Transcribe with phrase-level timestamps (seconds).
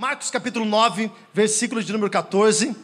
[0.00, 2.74] Marcos capítulo 9, versículo de número 14.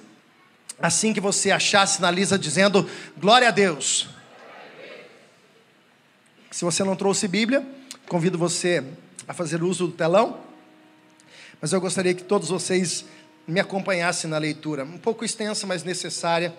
[0.78, 4.10] Assim que você achar, sinaliza dizendo glória a Deus.
[6.50, 7.66] Se você não trouxe Bíblia,
[8.06, 8.84] convido você
[9.26, 10.40] a fazer uso do telão.
[11.58, 13.06] Mas eu gostaria que todos vocês
[13.48, 16.54] me acompanhassem na leitura, um pouco extensa, mas necessária,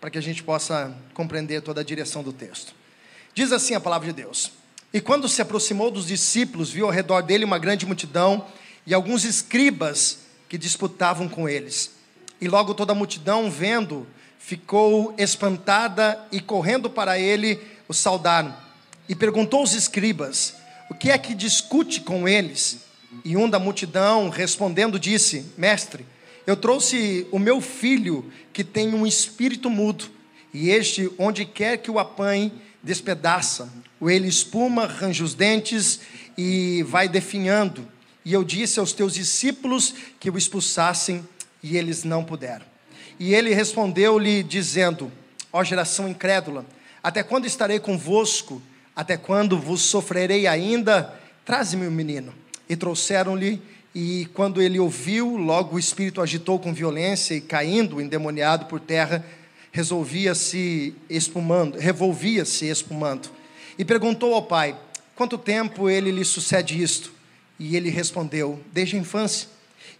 [0.00, 2.74] para que a gente possa compreender toda a direção do texto.
[3.34, 4.52] Diz assim a palavra de Deus:
[4.90, 8.46] E quando se aproximou dos discípulos, viu ao redor dele uma grande multidão
[8.88, 11.90] e alguns escribas que disputavam com eles.
[12.40, 14.06] E logo toda a multidão, vendo,
[14.38, 18.56] ficou espantada e correndo para ele, o saudaram.
[19.06, 20.54] E perguntou aos escribas:
[20.88, 22.78] O que é que discute com eles?
[23.22, 26.06] E um da multidão, respondendo, disse: Mestre,
[26.46, 30.06] eu trouxe o meu filho que tem um espírito mudo,
[30.54, 32.50] e este, onde quer que o apanhe,
[32.82, 33.70] despedaça.
[34.00, 36.00] O ele espuma, arranja os dentes
[36.38, 37.86] e vai definhando
[38.28, 41.26] e eu disse aos teus discípulos que o expulsassem,
[41.62, 42.66] e eles não puderam.
[43.18, 45.10] E ele respondeu-lhe, dizendo:
[45.50, 46.66] Ó geração incrédula,
[47.02, 48.60] até quando estarei convosco?
[48.94, 51.18] Até quando vos sofrerei ainda?
[51.42, 52.34] Traze-me o menino.
[52.68, 53.62] E trouxeram-lhe,
[53.94, 59.24] e quando ele ouviu, logo o espírito agitou com violência e caindo, endemoniado por terra,
[59.72, 63.30] resolvia-se espumando, revolvia-se espumando.
[63.78, 64.76] E perguntou ao pai:
[65.16, 67.16] Quanto tempo ele lhe sucede isto?
[67.58, 69.48] E ele respondeu: Desde a infância.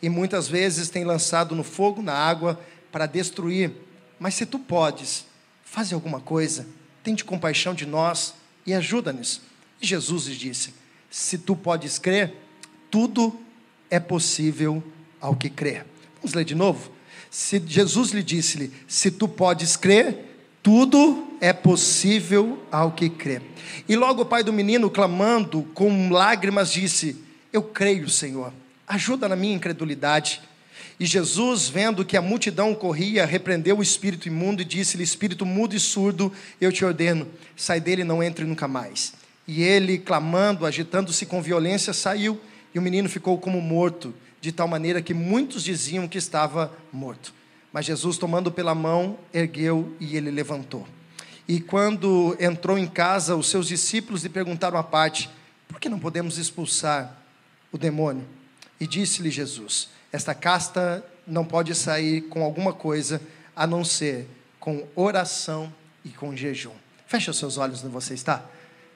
[0.01, 2.61] E muitas vezes tem lançado no fogo, na água,
[2.93, 3.73] para destruir.
[4.19, 5.25] Mas se tu podes,
[5.65, 6.67] faze alguma coisa,
[7.03, 8.35] tente compaixão de nós
[8.65, 9.41] e ajuda-nos.
[9.81, 10.75] E Jesus lhe disse:
[11.11, 12.35] Se tu podes crer,
[12.91, 13.39] tudo
[13.91, 14.83] é possível
[15.21, 15.85] ao que crer.
[16.17, 16.91] Vamos ler de novo?
[17.31, 20.29] Se Jesus lhe disse-lhe: Se tu podes crer,
[20.63, 23.41] tudo é possível ao que crê.
[23.89, 28.53] E logo o pai do menino, clamando com lágrimas, disse: eu creio, Senhor,
[28.87, 30.41] ajuda na minha incredulidade.
[31.01, 35.75] E Jesus, vendo que a multidão corria, repreendeu o espírito imundo e disse-lhe: Espírito mudo
[35.75, 37.27] e surdo, eu te ordeno,
[37.57, 39.15] sai dele e não entre nunca mais.
[39.47, 42.39] E ele, clamando, agitando-se com violência, saiu,
[42.75, 47.33] e o menino ficou como morto, de tal maneira que muitos diziam que estava morto.
[47.73, 50.87] Mas Jesus, tomando pela mão, ergueu e ele levantou.
[51.47, 55.31] E quando entrou em casa, os seus discípulos lhe perguntaram à parte:
[55.67, 57.19] Por que não podemos expulsar
[57.73, 58.27] o demônio.
[58.81, 63.21] E disse-lhe Jesus: Esta casta não pode sair com alguma coisa
[63.55, 65.73] a não ser com oração
[66.05, 66.73] e com jejum.
[67.07, 68.45] Feche os seus olhos onde você está.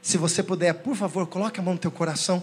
[0.01, 2.43] Se você puder, por favor, coloque a mão no teu coração.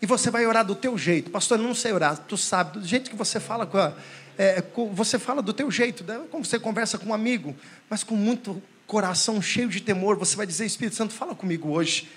[0.00, 1.30] E você vai orar do teu jeito.
[1.30, 2.16] Pastor, eu não sei orar.
[2.16, 3.92] Tu sabe, do jeito que você fala com, a,
[4.36, 6.20] é, com você fala do teu jeito, né?
[6.30, 7.54] como você conversa com um amigo,
[7.90, 12.08] mas com muito coração cheio de temor, você vai dizer, Espírito Santo, fala comigo hoje.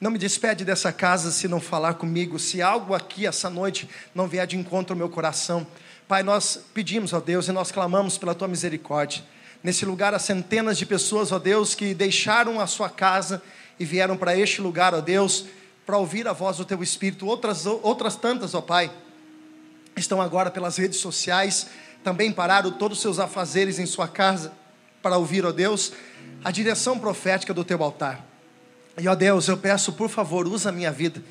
[0.00, 4.28] Não me despede dessa casa se não falar comigo, se algo aqui essa noite não
[4.28, 5.66] vier de encontro ao meu coração.
[6.06, 9.24] Pai, nós pedimos, ó Deus, e nós clamamos pela tua misericórdia.
[9.60, 13.42] Nesse lugar há centenas de pessoas, ó Deus, que deixaram a sua casa
[13.78, 15.46] e vieram para este lugar, ó Deus,
[15.84, 17.26] para ouvir a voz do teu Espírito.
[17.26, 18.92] Outras, outras tantas, ó Pai,
[19.96, 21.66] estão agora pelas redes sociais,
[22.04, 24.52] também pararam todos os seus afazeres em sua casa
[25.02, 25.92] para ouvir, ó Deus,
[26.44, 28.27] a direção profética do teu altar.
[28.98, 31.22] E ó Deus, eu peço, por favor, usa a minha vida.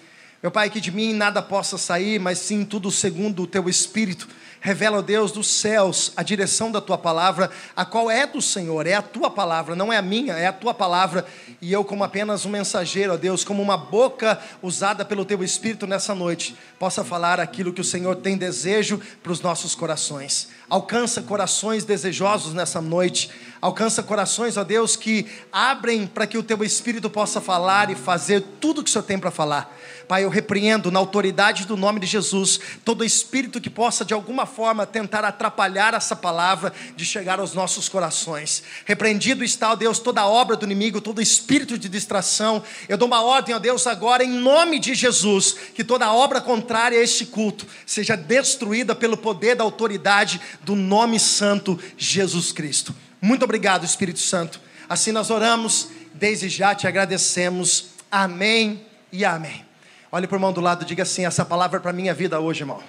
[0.41, 4.28] Meu Pai, que de mim nada possa sair, mas sim tudo segundo o teu espírito.
[4.61, 8.88] Revela, ó Deus, dos céus a direção da tua palavra, a qual é do Senhor,
[8.88, 11.25] é a tua palavra, não é a minha, é a tua palavra.
[11.61, 15.85] E eu, como apenas um mensageiro, ó Deus, como uma boca usada pelo teu espírito
[15.85, 20.50] nessa noite, possa falar aquilo que o Senhor tem desejo para os nossos corações.
[20.69, 23.29] Alcança corações desejosos nessa noite.
[23.61, 28.41] Alcança corações, ó Deus, que abrem para que o teu espírito possa falar e fazer
[28.59, 29.73] tudo o que o Senhor tem para falar.
[30.07, 34.45] Pai, eu repreendo na autoridade do nome de Jesus todo espírito que possa de alguma
[34.45, 38.63] forma tentar atrapalhar essa palavra de chegar aos nossos corações.
[38.85, 42.63] Repreendido está, ó Deus, toda obra do inimigo, todo espírito de distração.
[42.88, 47.00] Eu dou uma ordem, ó Deus, agora em nome de Jesus, que toda obra contrária
[47.00, 52.93] a este culto seja destruída pelo poder da autoridade do nome santo Jesus Cristo.
[53.21, 54.59] Muito obrigado, Espírito Santo.
[54.89, 57.91] Assim nós oramos, desde já te agradecemos.
[58.11, 59.65] Amém e amém.
[60.11, 62.63] Olhe para o irmão do lado diga assim: essa palavra é para minha vida hoje,
[62.63, 62.83] irmão.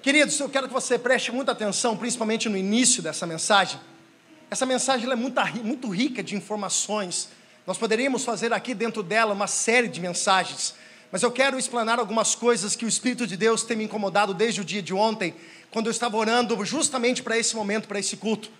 [0.00, 3.80] Queridos, eu quero que você preste muita atenção, principalmente no início dessa mensagem.
[4.48, 7.28] Essa mensagem é muito, muito rica de informações.
[7.66, 10.76] Nós poderíamos fazer aqui dentro dela uma série de mensagens,
[11.10, 14.60] mas eu quero explanar algumas coisas que o Espírito de Deus tem me incomodado desde
[14.60, 15.34] o dia de ontem,
[15.70, 18.50] quando eu estava orando justamente para esse momento, para esse culto.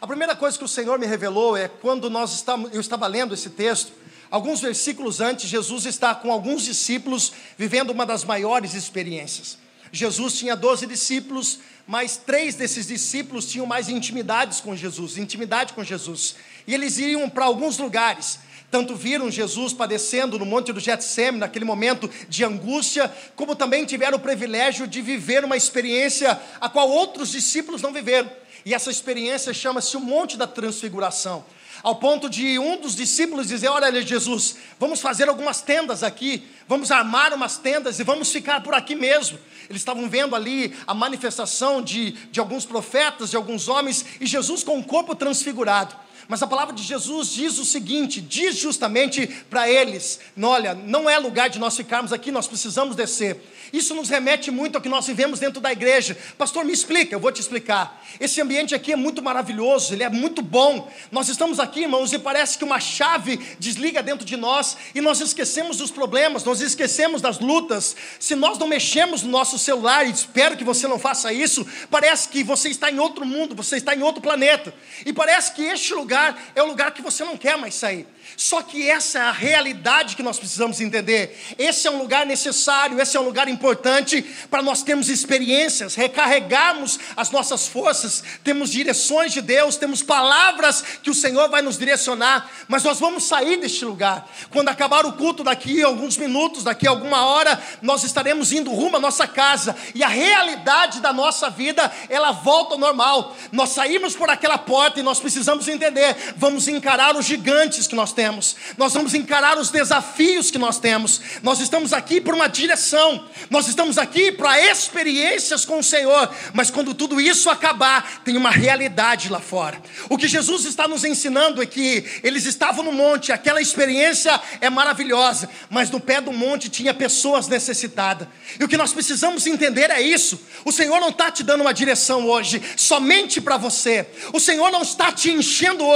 [0.00, 3.32] A primeira coisa que o Senhor me revelou é quando nós estamos, eu estava lendo
[3.32, 3.92] esse texto,
[4.30, 9.58] alguns versículos antes, Jesus está com alguns discípulos vivendo uma das maiores experiências.
[9.92, 15.84] Jesus tinha doze discípulos, mas três desses discípulos tinham mais intimidades com Jesus, intimidade com
[15.84, 16.34] Jesus.
[16.66, 18.40] E eles iam para alguns lugares.
[18.74, 24.18] Tanto viram Jesus padecendo no monte do Getsêmen, naquele momento de angústia, como também tiveram
[24.18, 28.28] o privilégio de viver uma experiência a qual outros discípulos não viveram.
[28.66, 31.44] E essa experiência chama-se o Monte da Transfiguração
[31.84, 36.90] ao ponto de um dos discípulos dizer: Olha, Jesus, vamos fazer algumas tendas aqui, vamos
[36.90, 39.38] armar umas tendas e vamos ficar por aqui mesmo.
[39.68, 44.64] Eles estavam vendo ali a manifestação de, de alguns profetas, de alguns homens, e Jesus
[44.64, 45.94] com o corpo transfigurado.
[46.28, 51.18] Mas a palavra de Jesus diz o seguinte: diz justamente para eles: olha, não é
[51.18, 53.40] lugar de nós ficarmos aqui, nós precisamos descer.
[53.72, 56.16] Isso nos remete muito ao que nós vivemos dentro da igreja.
[56.38, 58.02] Pastor, me explica, eu vou te explicar.
[58.20, 60.90] Esse ambiente aqui é muito maravilhoso, ele é muito bom.
[61.10, 65.20] Nós estamos aqui, irmãos, e parece que uma chave desliga dentro de nós e nós
[65.20, 67.96] esquecemos dos problemas, nós esquecemos das lutas.
[68.20, 72.28] Se nós não mexemos no nosso celular, e espero que você não faça isso, parece
[72.28, 74.72] que você está em outro mundo, você está em outro planeta.
[75.04, 76.13] E parece que este lugar
[76.54, 78.06] é o lugar que você não quer mais sair.
[78.36, 81.38] Só que essa é a realidade que nós precisamos entender.
[81.58, 86.98] Esse é um lugar necessário, esse é um lugar importante para nós termos experiências, recarregarmos
[87.16, 92.50] as nossas forças, temos direções de Deus, temos palavras que o Senhor vai nos direcionar,
[92.66, 94.28] mas nós vamos sair deste lugar.
[94.50, 99.00] Quando acabar o culto daqui alguns minutos, daqui alguma hora, nós estaremos indo rumo à
[99.00, 103.36] nossa casa e a realidade da nossa vida, ela volta ao normal.
[103.52, 106.03] Nós saímos por aquela porta e nós precisamos entender,
[106.36, 111.20] vamos encarar os gigantes que nós temos, nós vamos encarar os desafios que nós temos.
[111.42, 116.70] Nós estamos aqui por uma direção, nós estamos aqui para experiências com o Senhor, mas
[116.70, 119.80] quando tudo isso acabar, tem uma realidade lá fora.
[120.08, 124.70] O que Jesus está nos ensinando é que eles estavam no monte, aquela experiência é
[124.70, 128.28] maravilhosa, mas no pé do monte tinha pessoas necessitadas.
[128.58, 131.74] E o que nós precisamos entender é isso: o Senhor não está te dando uma
[131.74, 135.93] direção hoje somente para você, o Senhor não está te enchendo hoje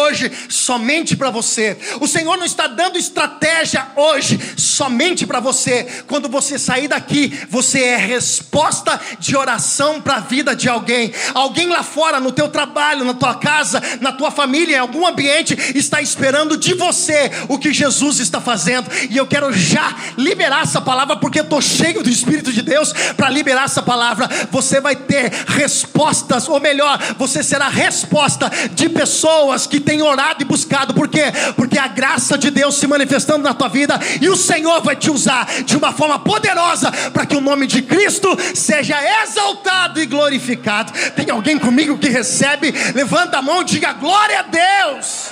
[0.48, 5.86] somente para você, o Senhor não está dando estratégia hoje somente para você.
[6.06, 11.12] Quando você sair daqui, você é resposta de oração para a vida de alguém.
[11.34, 15.56] Alguém lá fora, no teu trabalho, na tua casa, na tua família, em algum ambiente,
[15.74, 18.90] está esperando de você o que Jesus está fazendo.
[19.10, 23.30] E eu quero já liberar essa palavra, porque estou cheio do Espírito de Deus para
[23.30, 24.28] liberar essa palavra.
[24.50, 30.44] Você vai ter respostas, ou melhor, você será resposta de pessoas que têm orado e
[30.44, 30.93] buscado.
[30.93, 31.32] Por quê?
[31.56, 35.11] Porque a graça de Deus se manifestando na tua vida e o Senhor vai te
[35.11, 40.93] usar de uma forma poderosa para que o nome de Cristo seja exaltado e glorificado.
[41.12, 42.70] Tem alguém comigo que recebe?
[42.94, 45.31] Levanta a mão e diga glória a Deus.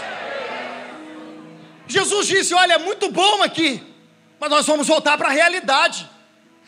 [1.87, 3.83] Jesus disse: Olha, é muito bom aqui,
[4.41, 6.09] mas nós vamos voltar para a realidade.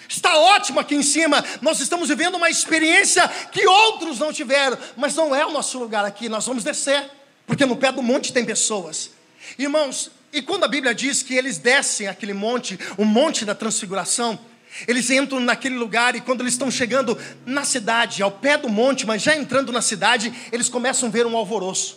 [0.07, 5.15] Está ótimo aqui em cima, nós estamos vivendo uma experiência que outros não tiveram, mas
[5.15, 7.18] não é o nosso lugar aqui, nós vamos descer,
[7.49, 9.11] porque no pé do monte tem pessoas.
[9.59, 14.39] Irmãos, e quando a Bíblia diz que eles descem aquele monte, o monte da transfiguração,
[14.87, 19.07] eles entram naquele lugar e quando eles estão chegando na cidade, ao pé do monte,
[19.07, 21.97] mas já entrando na cidade, eles começam a ver um alvoroço.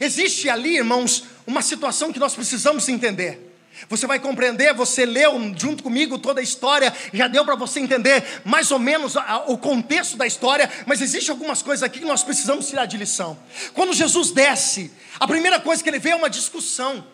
[0.00, 3.51] Existe ali, irmãos, uma situação que nós precisamos entender.
[3.88, 8.24] Você vai compreender, você leu junto comigo toda a história, já deu para você entender
[8.44, 9.14] mais ou menos
[9.46, 13.38] o contexto da história, mas existe algumas coisas aqui que nós precisamos tirar de lição.
[13.74, 17.04] Quando Jesus desce, a primeira coisa que ele vê é uma discussão.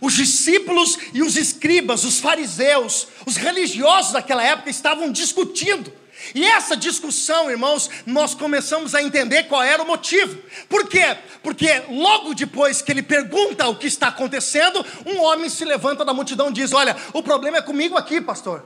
[0.00, 5.90] Os discípulos e os escribas, os fariseus, os religiosos daquela época estavam discutindo.
[6.34, 10.38] E essa discussão, irmãos, nós começamos a entender qual era o motivo.
[10.68, 11.16] Por quê?
[11.42, 16.12] Porque logo depois que ele pergunta o que está acontecendo, um homem se levanta da
[16.12, 18.64] multidão e diz: Olha, o problema é comigo aqui, pastor.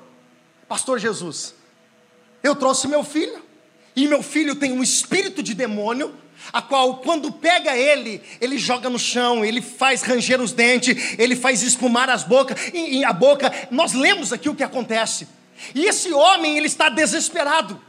[0.69, 1.55] Pastor Jesus,
[2.43, 3.43] eu trouxe meu filho,
[3.95, 6.15] e meu filho tem um espírito de demônio,
[6.53, 11.37] a qual, quando pega ele, ele joga no chão, ele faz ranger os dentes, ele
[11.37, 13.53] faz espumar as bocas, e, e a boca.
[13.71, 15.29] Nós lemos aqui o que acontece.
[15.75, 17.81] E esse homem, ele está desesperado.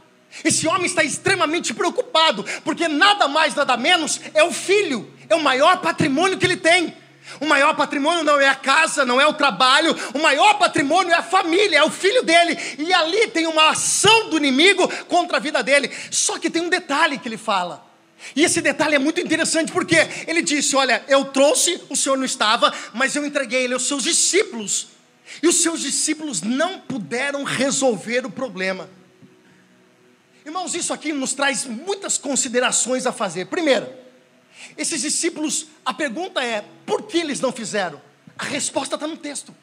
[0.42, 5.42] Esse homem está extremamente preocupado, porque nada mais, nada menos é o filho, é o
[5.42, 6.96] maior patrimônio que ele tem.
[7.40, 11.16] O maior patrimônio não é a casa, não é o trabalho, o maior patrimônio é
[11.16, 12.56] a família, é o filho dele.
[12.78, 15.90] E ali tem uma ação do inimigo contra a vida dele.
[16.10, 17.84] Só que tem um detalhe que ele fala.
[18.36, 22.24] E esse detalhe é muito interessante porque ele disse: Olha, eu trouxe, o senhor não
[22.24, 24.93] estava, mas eu entreguei ele aos seus discípulos.
[25.42, 28.88] E os seus discípulos não puderam resolver o problema.
[30.44, 33.46] Irmãos, isso aqui nos traz muitas considerações a fazer.
[33.46, 33.88] Primeiro,
[34.76, 38.00] esses discípulos, a pergunta é: por que eles não fizeram?
[38.38, 39.54] A resposta está no texto.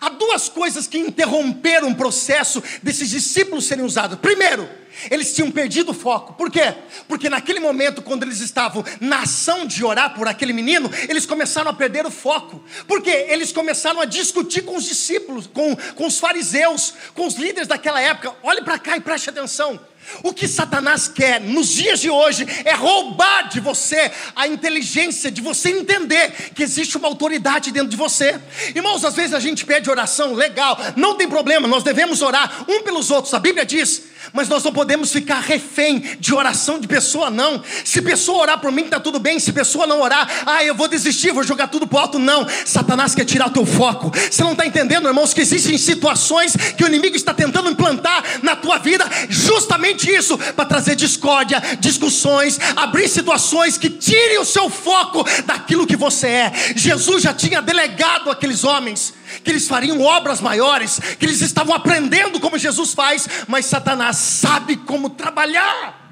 [0.00, 4.18] Há duas coisas que interromperam o processo desses discípulos serem usados.
[4.18, 4.68] Primeiro,
[5.10, 6.34] eles tinham perdido o foco.
[6.34, 6.74] Por quê?
[7.06, 11.70] Porque naquele momento, quando eles estavam na ação de orar por aquele menino, eles começaram
[11.70, 12.62] a perder o foco.
[12.86, 17.68] Porque eles começaram a discutir com os discípulos, com, com os fariseus, com os líderes
[17.68, 18.34] daquela época.
[18.42, 19.80] Olhe para cá e preste atenção.
[20.22, 25.40] O que Satanás quer nos dias de hoje é roubar de você a inteligência de
[25.40, 28.40] você entender que existe uma autoridade dentro de você.
[28.74, 32.82] Irmãos, às vezes a gente pede oração, legal, não tem problema, nós devemos orar um
[32.82, 33.34] pelos outros.
[33.34, 34.02] A Bíblia diz
[34.36, 37.62] mas nós não podemos ficar refém de oração de pessoa, não.
[37.82, 39.40] Se pessoa orar por mim, está tudo bem.
[39.40, 42.18] Se pessoa não orar, ah, eu vou desistir, vou jogar tudo para o alto.
[42.18, 42.46] Não.
[42.66, 44.12] Satanás quer tirar o teu foco.
[44.14, 48.54] Você não está entendendo, irmãos, que existem situações que o inimigo está tentando implantar na
[48.54, 55.24] tua vida, justamente isso, para trazer discórdia, discussões, abrir situações que tirem o seu foco
[55.46, 56.52] daquilo que você é.
[56.76, 62.40] Jesus já tinha delegado aqueles homens que eles fariam obras maiores, que eles estavam aprendendo
[62.40, 66.05] como Jesus faz, mas Satanás sabe como trabalhar.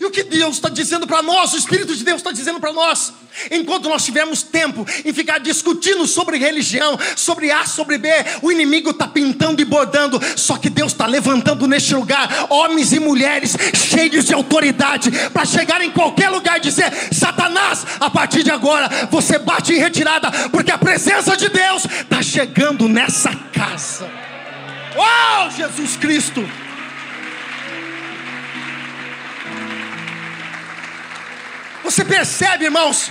[0.00, 2.72] E o que Deus está dizendo para nós, o Espírito de Deus está dizendo para
[2.72, 3.12] nós,
[3.50, 8.08] enquanto nós tivermos tempo em ficar discutindo sobre religião, sobre A, sobre B,
[8.40, 12.98] o inimigo está pintando e bordando, só que Deus está levantando neste lugar homens e
[12.98, 18.50] mulheres cheios de autoridade para chegar em qualquer lugar e dizer: Satanás, a partir de
[18.50, 24.10] agora você bate em retirada, porque a presença de Deus está chegando nessa casa.
[24.96, 26.69] Oh, Jesus Cristo!
[31.90, 33.10] Você percebe, irmãos?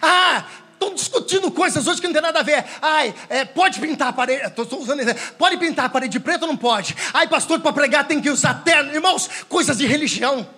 [0.00, 2.64] Ah, estão discutindo coisas hoje que não tem nada a ver.
[2.80, 4.46] Ai, é, pode pintar a parede.
[4.46, 5.02] Estou usando.
[5.36, 6.94] Pode pintar a parede de preto ou não pode?
[7.12, 8.94] Ai, pastor, para pregar tem que usar terno.
[8.94, 10.48] Irmãos, coisas de religião.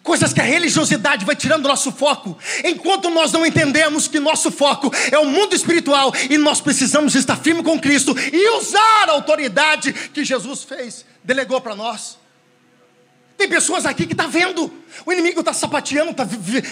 [0.00, 2.38] Coisas que a religiosidade vai tirando do nosso foco.
[2.64, 7.36] Enquanto nós não entendemos que nosso foco é o mundo espiritual e nós precisamos estar
[7.36, 12.16] firme com Cristo e usar a autoridade que Jesus fez, delegou para nós.
[13.36, 14.72] Tem pessoas aqui que está vendo,
[15.04, 16.26] o inimigo está sapateando, está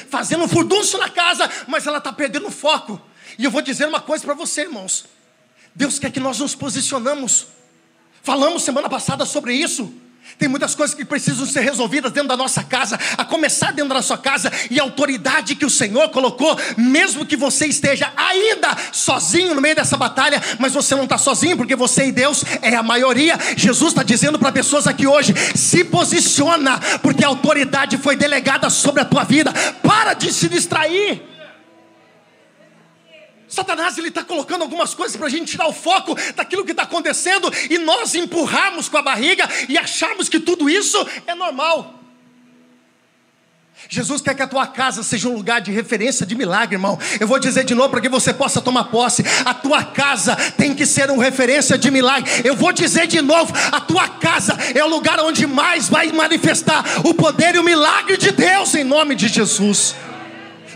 [0.09, 3.01] fazendo um furdunço na casa, mas ela está perdendo o foco.
[3.39, 5.05] E eu vou dizer uma coisa para você, irmãos.
[5.75, 7.49] Deus quer que nós nos posicionamos.
[8.23, 9.93] Falamos semana passada sobre isso.
[10.39, 14.03] Tem muitas coisas que precisam ser resolvidas dentro da nossa casa, a começar dentro da
[14.03, 19.55] sua casa, e a autoridade que o Senhor colocou, mesmo que você esteja ainda sozinho
[19.55, 22.83] no meio dessa batalha, mas você não está sozinho, porque você e Deus é a
[22.83, 23.39] maioria.
[23.57, 29.03] Jesus está dizendo para pessoas aqui hoje: se posiciona, porque a autoridade foi delegada sobre
[29.03, 29.53] a tua vida.
[29.83, 31.34] Para de se distrair.
[33.55, 36.83] Satanás ele está colocando algumas coisas para a gente tirar o foco daquilo que está
[36.83, 42.01] acontecendo e nós empurrarmos com a barriga e acharmos que tudo isso é normal.
[43.89, 46.99] Jesus quer que a tua casa seja um lugar de referência de milagre, irmão.
[47.21, 49.25] Eu vou dizer de novo para que você possa tomar posse.
[49.45, 52.31] A tua casa tem que ser uma referência de milagre.
[52.45, 56.83] Eu vou dizer de novo: a tua casa é o lugar onde mais vai manifestar
[57.05, 59.95] o poder e o milagre de Deus em nome de Jesus.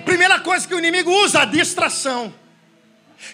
[0.04, 2.32] Primeira coisa que o inimigo usa, a distração.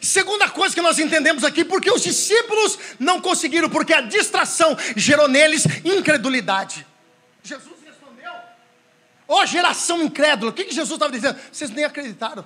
[0.01, 5.29] Segunda coisa que nós entendemos aqui, porque os discípulos não conseguiram, porque a distração gerou
[5.29, 6.87] neles incredulidade.
[7.43, 8.33] Jesus respondeu:
[9.29, 11.39] Ó oh, geração incrédula, o que, que Jesus estava dizendo?
[11.53, 12.45] Vocês nem acreditaram.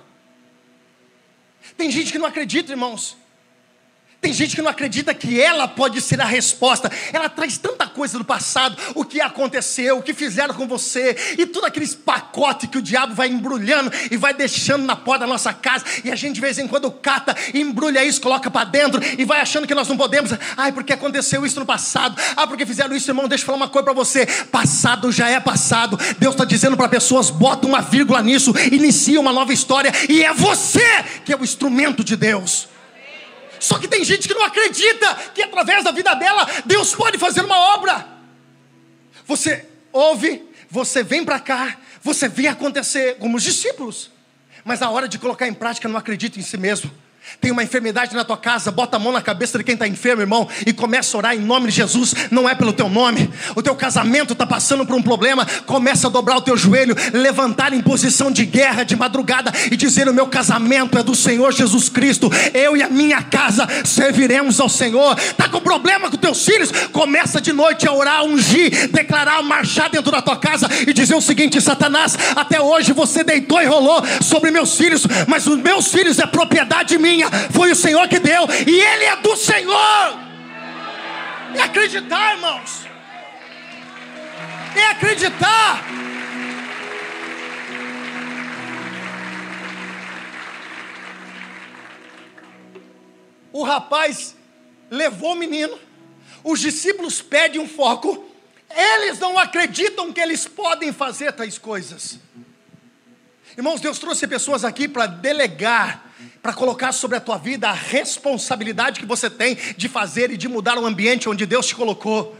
[1.77, 3.17] Tem gente que não acredita, irmãos.
[4.21, 6.91] Tem gente que não acredita que ela pode ser a resposta.
[7.13, 11.45] Ela traz tanta coisa do passado, o que aconteceu, o que fizeram com você, e
[11.45, 15.53] tudo aqueles pacotes que o diabo vai embrulhando e vai deixando na porta da nossa
[15.53, 19.23] casa, e a gente de vez em quando cata, embrulha isso, coloca para dentro e
[19.23, 20.31] vai achando que nós não podemos.
[20.57, 22.21] Ai, porque aconteceu isso no passado.
[22.35, 23.27] Ah, porque fizeram isso, irmão.
[23.27, 24.25] Deixa eu falar uma coisa para você.
[24.25, 25.97] Passado já é passado.
[26.17, 30.33] Deus está dizendo para pessoas: bota uma vírgula nisso, inicia uma nova história, e é
[30.33, 32.67] você que é o instrumento de Deus.
[33.59, 37.43] Só que tem gente que não acredita que através da vida dela Deus pode fazer
[37.43, 38.07] uma obra.
[39.25, 44.09] Você ouve, você vem para cá, você vê acontecer como os discípulos,
[44.63, 46.91] mas na hora de colocar em prática não acredita em si mesmo.
[47.39, 50.21] Tem uma enfermidade na tua casa, bota a mão na cabeça de quem está enfermo,
[50.21, 52.13] irmão, e começa a orar em nome de Jesus.
[52.31, 53.29] Não é pelo teu nome.
[53.55, 55.45] O teu casamento está passando por um problema.
[55.65, 60.09] Começa a dobrar o teu joelho, levantar em posição de guerra de madrugada e dizer:
[60.09, 62.29] O meu casamento é do Senhor Jesus Cristo.
[62.53, 65.17] Eu e a minha casa serviremos ao Senhor.
[65.17, 66.71] Está com problema com teus filhos?
[66.91, 71.21] Começa de noite a orar, ungir, declarar, marchar dentro da tua casa e dizer o
[71.21, 76.19] seguinte: Satanás, até hoje você deitou e rolou sobre meus filhos, mas os meus filhos
[76.19, 80.19] é propriedade minha minha, foi o Senhor que deu, e Ele é do Senhor.
[81.55, 82.85] É acreditar, irmãos.
[84.75, 85.83] É acreditar.
[93.51, 94.35] O rapaz
[94.89, 95.77] levou o menino,
[96.43, 98.25] os discípulos pedem um foco,
[98.69, 102.19] eles não acreditam que eles podem fazer tais coisas.
[103.57, 106.08] Irmãos, Deus trouxe pessoas aqui para delegar,
[106.41, 110.47] para colocar sobre a tua vida a responsabilidade que você tem de fazer e de
[110.47, 112.35] mudar o ambiente onde Deus te colocou.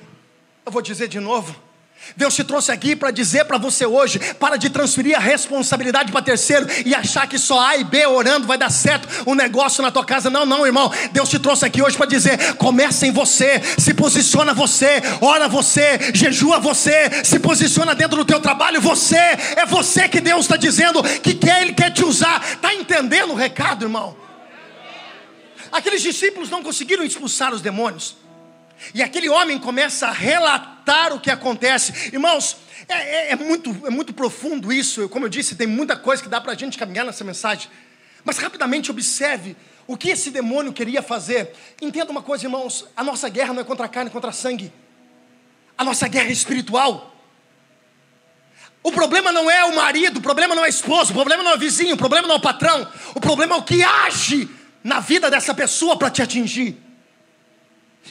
[0.66, 1.69] Eu vou dizer de novo.
[2.16, 6.22] Deus te trouxe aqui para dizer para você hoje: para de transferir a responsabilidade para
[6.22, 9.82] terceiro e achar que só A e B orando vai dar certo o um negócio
[9.82, 10.30] na tua casa.
[10.30, 10.92] Não, não, irmão.
[11.12, 16.12] Deus te trouxe aqui hoje para dizer: começa em você, se posiciona você, ora você,
[16.14, 18.82] jejua você, se posiciona dentro do teu trabalho.
[18.82, 22.44] Você é você que Deus está dizendo que quer, Ele quer te usar.
[22.54, 24.18] Está entendendo o recado, irmão?
[25.72, 28.16] Aqueles discípulos não conseguiram expulsar os demônios.
[28.94, 32.10] E aquele homem começa a relatar o que acontece.
[32.14, 32.58] Irmãos,
[32.88, 35.08] é, é, é, muito, é muito profundo isso.
[35.10, 37.70] Como eu disse, tem muita coisa que dá para a gente caminhar nessa mensagem.
[38.24, 39.56] Mas rapidamente observe
[39.86, 41.54] o que esse demônio queria fazer.
[41.82, 44.34] Entenda uma coisa, irmãos: a nossa guerra não é contra a carne, é contra a
[44.34, 44.72] sangue.
[45.78, 47.16] A nossa guerra é espiritual.
[48.82, 51.52] O problema não é o marido, o problema não é o esposo, o problema não
[51.52, 52.88] é o vizinho, o problema não é o patrão.
[53.14, 54.50] O problema é o que age
[54.84, 56.89] na vida dessa pessoa para te atingir.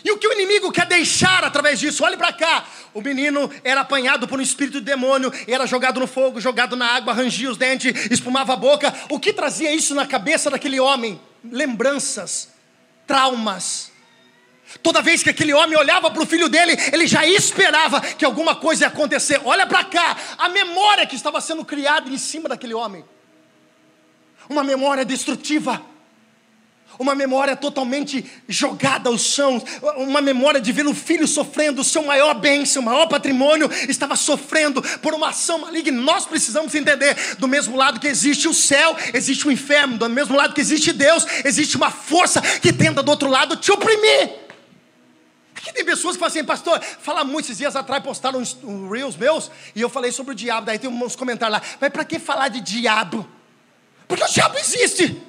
[0.04, 2.04] E o que o inimigo quer deixar através disso?
[2.04, 2.64] Olhe para cá.
[2.94, 6.86] O menino era apanhado por um espírito de demônio, era jogado no fogo, jogado na
[6.86, 8.94] água, rangia os dentes, espumava a boca.
[9.08, 11.20] O que trazia isso na cabeça daquele homem?
[11.44, 12.50] Lembranças,
[13.06, 13.90] traumas.
[14.82, 18.54] Toda vez que aquele homem olhava para o filho dele, ele já esperava que alguma
[18.54, 19.40] coisa ia acontecer.
[19.44, 23.04] Olha para cá, a memória que estava sendo criada em cima daquele homem.
[24.48, 25.82] Uma memória destrutiva
[26.98, 29.62] uma memória totalmente jogada ao chão,
[29.96, 34.16] uma memória de ver o filho sofrendo, o seu maior bem, seu maior patrimônio estava
[34.16, 36.00] sofrendo por uma ação maligna.
[36.00, 40.36] Nós precisamos entender: do mesmo lado que existe o céu, existe o inferno, do mesmo
[40.36, 44.48] lado que existe Deus, existe uma força que tenta do outro lado te oprimir.
[45.54, 48.90] Aqui tem pessoas que falam assim, pastor, fala muito, esses dias atrás postaram uns, uns
[48.90, 52.04] reels meus, e eu falei sobre o diabo, daí tem uns comentários lá, mas para
[52.04, 53.28] que falar de diabo?
[54.06, 55.20] Porque o diabo existe.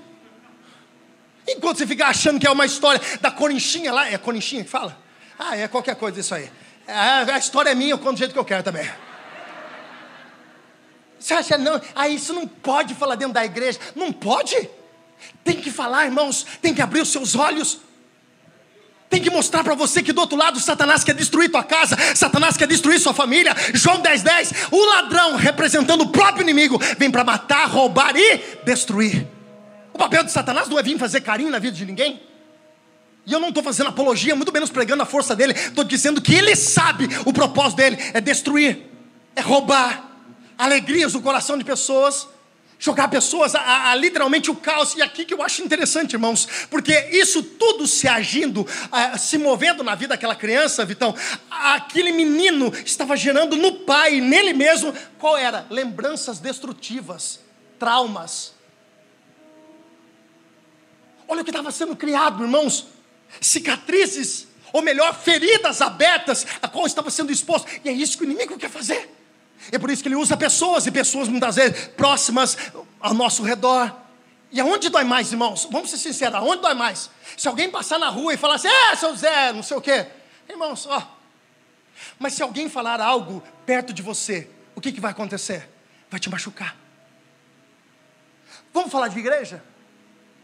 [1.48, 4.98] Enquanto você fica achando que é uma história da Corinchinha lá, é Corinchinha que fala?
[5.38, 6.50] Ah, é qualquer coisa isso aí.
[6.88, 8.90] A, a história é minha, eu conto do jeito que eu quero também.
[11.20, 13.80] Você acha, não, ah, isso não pode falar dentro da igreja.
[13.96, 14.70] Não pode.
[15.44, 17.80] Tem que falar, irmãos, tem que abrir os seus olhos.
[19.10, 22.56] Tem que mostrar para você que do outro lado Satanás quer destruir tua casa, Satanás
[22.56, 23.56] quer destruir sua família.
[23.74, 29.28] João 10,10, 10, o ladrão, representando o próprio inimigo, vem para matar, roubar e destruir.
[30.00, 32.22] Papel de Satanás não é vir fazer carinho na vida de ninguém.
[33.26, 35.52] E eu não estou fazendo apologia, muito menos pregando a força dele.
[35.52, 38.90] Estou dizendo que ele sabe o propósito dele é destruir,
[39.36, 40.10] é roubar
[40.58, 42.30] alegrias do coração de pessoas,
[42.80, 44.96] jogar pessoas a, a, a, literalmente o caos.
[44.96, 49.84] E aqui que eu acho interessante, irmãos, porque isso tudo se agindo, a, se movendo
[49.84, 51.14] na vida daquela criança, Vitão,
[51.52, 55.68] aquele menino estava gerando no pai, nele mesmo, qual era?
[55.70, 57.42] Lembranças destrutivas,
[57.78, 58.58] traumas
[61.30, 62.88] Olha o que estava sendo criado, irmãos.
[63.40, 67.68] Cicatrizes, ou melhor, feridas abertas, a qual estava sendo exposto.
[67.86, 69.16] E é isso que o inimigo quer fazer.
[69.72, 72.58] É por isso que ele usa pessoas, e pessoas muitas vezes próximas
[73.00, 73.96] ao nosso redor.
[74.52, 75.68] E aonde dói mais, irmãos?
[75.72, 77.12] Vamos ser sinceros, aonde dói mais?
[77.38, 80.08] Se alguém passar na rua e falar assim, é, seu Zé, não sei o quê.
[80.50, 81.16] Irmãos, ó.
[82.18, 85.70] Mas se alguém falar algo perto de você, o que, que vai acontecer?
[86.10, 86.76] Vai te machucar.
[88.74, 89.64] Vamos falar de igreja?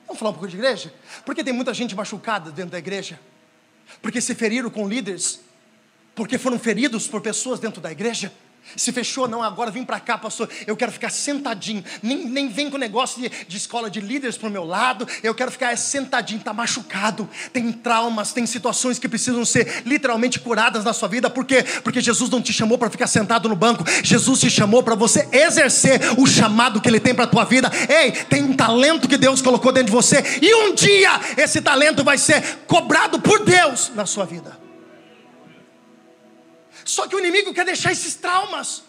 [0.07, 0.93] Vamos falar um pouco de igreja?
[1.25, 3.19] Porque tem muita gente machucada dentro da igreja.
[4.01, 5.41] Porque se feriram com líderes.
[6.13, 8.31] Porque foram feridos por pessoas dentro da igreja.
[8.75, 10.49] Se fechou, não, agora vim para cá, pastor.
[10.67, 11.83] Eu quero ficar sentadinho.
[12.01, 15.07] Nem, nem vem com negócio de, de escola de líderes para o meu lado.
[15.23, 16.39] Eu quero ficar sentadinho.
[16.39, 17.29] Está machucado.
[17.53, 21.29] Tem traumas, tem situações que precisam ser literalmente curadas na sua vida.
[21.29, 21.63] Por quê?
[21.83, 23.85] Porque Jesus não te chamou para ficar sentado no banco.
[24.03, 27.71] Jesus te chamou para você exercer o chamado que Ele tem para a tua vida.
[27.87, 30.23] Ei, tem um talento que Deus colocou dentro de você.
[30.41, 34.64] E um dia esse talento vai ser cobrado por Deus na sua vida.
[36.85, 38.83] Só que o inimigo quer deixar esses traumas,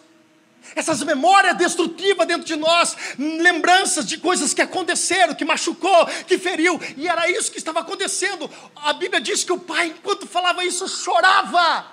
[0.74, 6.78] essas memórias destrutivas dentro de nós, lembranças de coisas que aconteceram, que machucou, que feriu,
[6.96, 8.50] e era isso que estava acontecendo.
[8.76, 11.86] A Bíblia diz que o pai, enquanto falava isso, chorava.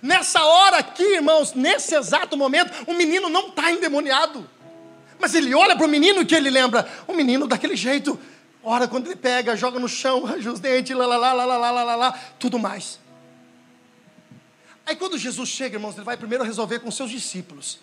[0.00, 4.48] Nessa hora aqui, irmãos, nesse exato momento, o menino não está endemoniado.
[5.18, 8.18] Mas ele olha para o menino que ele lembra, o menino daquele jeito.
[8.62, 11.82] Ora, quando ele pega, joga no chão, arranja os dentes, lá, lá, lá, lá, lá,
[11.82, 13.01] lá, lá, tudo mais.
[14.86, 17.78] Aí quando Jesus chega, irmãos, ele vai primeiro resolver com seus discípulos.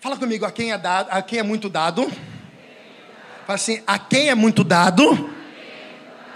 [0.00, 2.06] Fala comigo, a quem é dado, a quem é muito dado.
[3.46, 5.30] Fala assim, a quem é muito dado,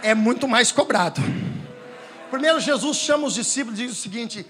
[0.03, 1.21] é muito mais cobrado.
[2.31, 4.45] Primeiro, Jesus chama os discípulos e diz o seguinte: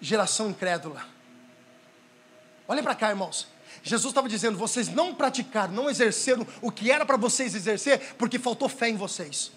[0.00, 1.04] geração incrédula.
[2.68, 3.48] Olhem para cá, irmãos.
[3.82, 8.38] Jesus estava dizendo: vocês não praticaram, não exerceram o que era para vocês exercer, porque
[8.38, 9.52] faltou fé em vocês.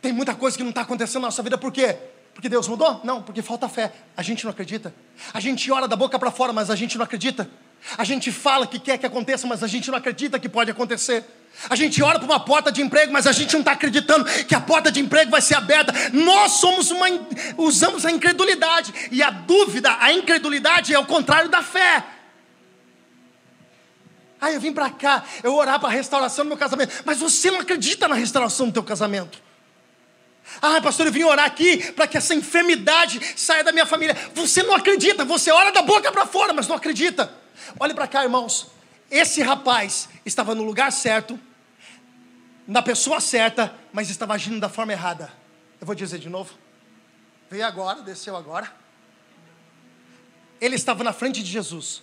[0.00, 1.98] Tem muita coisa que não está acontecendo na nossa vida, por quê?
[2.34, 3.00] Porque Deus mudou?
[3.04, 3.92] Não, porque falta fé.
[4.16, 4.92] A gente não acredita.
[5.32, 7.48] A gente ora da boca para fora, mas a gente não acredita.
[7.96, 11.24] A gente fala que quer que aconteça, mas a gente não acredita que pode acontecer.
[11.70, 14.54] A gente ora para uma porta de emprego, mas a gente não está acreditando que
[14.54, 15.92] a porta de emprego vai ser aberta.
[16.12, 17.06] Nós somos uma,
[17.56, 22.04] usamos a incredulidade e a dúvida, a incredulidade é o contrário da fé.
[24.40, 27.50] Ah, eu vim para cá, eu orar para a restauração do meu casamento, mas você
[27.50, 29.43] não acredita na restauração do teu casamento.
[30.60, 34.16] Ah, pastor, eu vim orar aqui para que essa enfermidade saia da minha família.
[34.34, 37.32] Você não acredita, você ora da boca para fora, mas não acredita.
[37.78, 38.68] Olhe para cá, irmãos.
[39.10, 41.38] Esse rapaz estava no lugar certo,
[42.66, 45.32] na pessoa certa, mas estava agindo da forma errada.
[45.80, 46.54] Eu vou dizer de novo.
[47.50, 48.72] Veio agora, desceu agora.
[50.60, 52.02] Ele estava na frente de Jesus.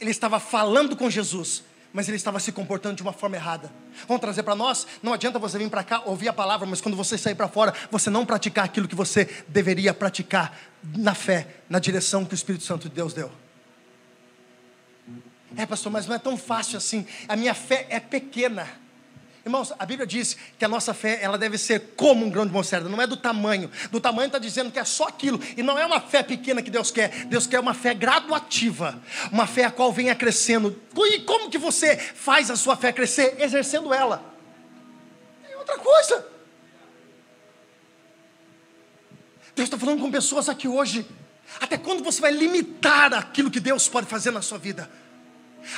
[0.00, 3.72] Ele estava falando com Jesus, mas ele estava se comportando de uma forma errada.
[4.06, 4.86] Vamos trazer para nós?
[5.02, 7.72] Não adianta você vir para cá ouvir a palavra, mas quando você sair para fora,
[7.90, 10.56] você não praticar aquilo que você deveria praticar
[10.96, 13.30] na fé, na direção que o Espírito Santo de Deus deu.
[15.56, 17.06] É, pastor, mas não é tão fácil assim.
[17.26, 18.68] A minha fé é pequena.
[19.48, 22.52] Irmãos, a Bíblia diz que a nossa fé ela deve ser como um grão de
[22.52, 23.70] mostarda, não é do tamanho.
[23.90, 25.40] Do tamanho está dizendo que é só aquilo.
[25.56, 27.24] E não é uma fé pequena que Deus quer.
[27.24, 29.02] Deus quer uma fé graduativa.
[29.32, 30.78] Uma fé a qual venha crescendo.
[30.94, 33.40] E como que você faz a sua fé crescer?
[33.40, 34.22] Exercendo ela.
[35.50, 36.26] É outra coisa.
[39.56, 41.06] Deus está falando com pessoas aqui hoje.
[41.58, 44.90] Até quando você vai limitar aquilo que Deus pode fazer na sua vida?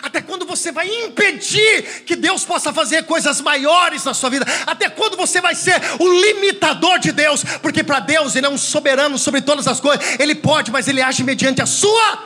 [0.03, 4.47] Até quando você vai impedir que Deus possa fazer coisas maiores na sua vida?
[4.67, 7.45] Até quando você vai ser o limitador de Deus?
[7.61, 10.19] Porque para Deus Ele é um soberano sobre todas as coisas.
[10.19, 12.17] Ele pode, mas Ele age mediante a sua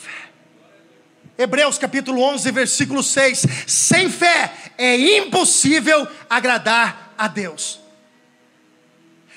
[0.00, 0.30] fé.
[1.38, 7.80] Hebreus capítulo 11, versículo 6: Sem fé é impossível agradar a Deus.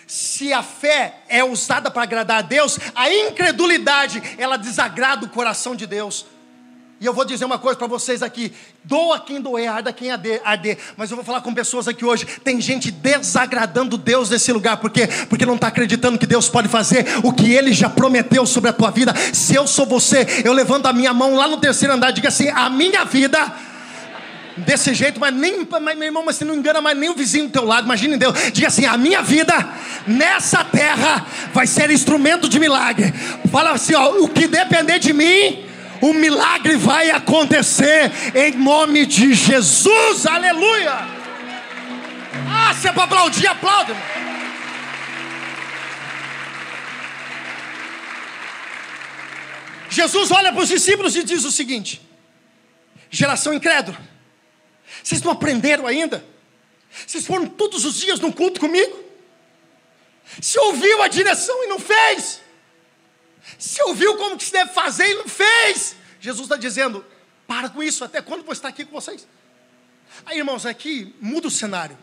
[0.07, 5.75] Se a fé é usada para agradar a Deus, a incredulidade ela desagrada o coração
[5.75, 6.25] de Deus.
[6.99, 8.53] E eu vou dizer uma coisa para vocês aqui:
[8.83, 10.77] doa quem doer, arda quem arder.
[10.95, 12.25] Mas eu vou falar com pessoas aqui hoje.
[12.43, 15.07] Tem gente desagradando Deus nesse lugar, por quê?
[15.29, 18.73] Porque não está acreditando que Deus pode fazer o que Ele já prometeu sobre a
[18.73, 19.13] tua vida.
[19.33, 22.27] Se eu sou você, eu levanto a minha mão lá no terceiro andar e digo
[22.27, 23.53] assim: a minha vida
[24.57, 27.47] desse jeito, mas nem, mas, meu irmão, mas você não engana mais nem o vizinho
[27.47, 29.53] do teu lado, imagine Deus, diga assim: a minha vida
[30.07, 33.13] nessa terra vai ser instrumento de milagre.
[33.51, 35.64] Fala assim: ó, o que depender de mim,
[36.01, 40.93] o milagre vai acontecer em nome de Jesus, aleluia.
[42.47, 43.93] Ah, se é para aplaudir, aplaude.
[49.89, 52.01] Jesus olha para os discípulos e diz o seguinte:
[53.09, 53.97] geração incrédula,
[55.01, 56.25] vocês não aprenderam ainda?
[57.05, 59.03] Vocês foram todos os dias no culto comigo?
[60.41, 62.41] Se ouviu a direção e não fez?
[63.57, 65.95] Se ouviu como que se deve fazer e não fez.
[66.19, 67.05] Jesus está dizendo:
[67.47, 69.27] para com isso, até quando vou estar aqui com vocês?
[70.25, 71.97] Aí, irmãos, aqui muda o cenário.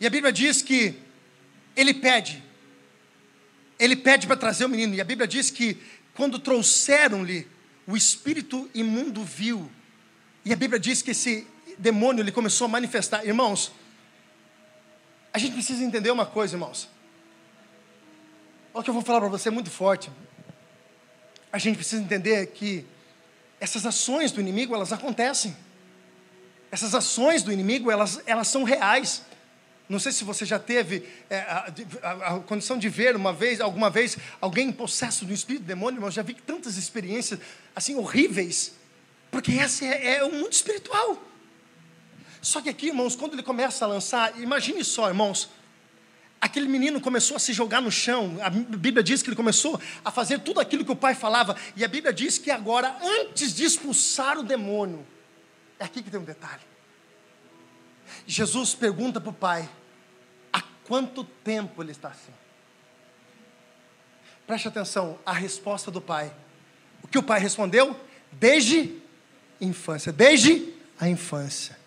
[0.00, 0.98] E a Bíblia diz que
[1.76, 2.42] ele pede,
[3.78, 4.94] ele pede para trazer o menino.
[4.94, 5.80] E a Bíblia diz que
[6.14, 7.46] quando trouxeram-lhe,
[7.86, 9.70] o espírito imundo viu.
[10.44, 11.46] E a Bíblia diz que esse
[11.78, 13.24] demônio ele começou a manifestar.
[13.24, 13.72] Irmãos,
[15.32, 16.88] a gente precisa entender uma coisa, irmãos.
[18.74, 20.10] Olha o que eu vou falar para você, é muito forte.
[21.52, 22.86] A gente precisa entender que
[23.60, 25.54] essas ações do inimigo, elas acontecem.
[26.70, 29.22] Essas ações do inimigo, elas, elas são reais.
[29.88, 33.60] Não sei se você já teve é, a, a, a, condição de ver uma vez,
[33.60, 37.38] alguma vez, alguém em possesso do espírito demônio, mas já vi tantas experiências
[37.76, 38.72] assim horríveis,
[39.30, 41.22] porque essa é, é o mundo espiritual.
[42.40, 45.50] Só que aqui, irmãos, quando ele começa a lançar, imagine só, irmãos,
[46.42, 48.36] aquele menino começou a se jogar no chão.
[48.42, 51.56] A Bíblia diz que ele começou a fazer tudo aquilo que o pai falava.
[51.76, 55.06] E a Bíblia diz que agora, antes de expulsar o demônio,
[55.78, 56.62] é aqui que tem um detalhe.
[58.26, 59.70] Jesus pergunta para o pai:
[60.52, 62.32] há quanto tempo ele está assim?
[64.44, 66.34] Preste atenção, a resposta do pai.
[67.04, 67.98] O que o pai respondeu?
[68.32, 69.00] Desde
[69.60, 71.78] infância, desde a infância.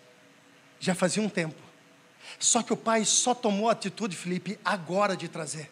[0.80, 1.65] Já fazia um tempo.
[2.38, 5.70] Só que o pai só tomou a atitude, Felipe, agora de trazer.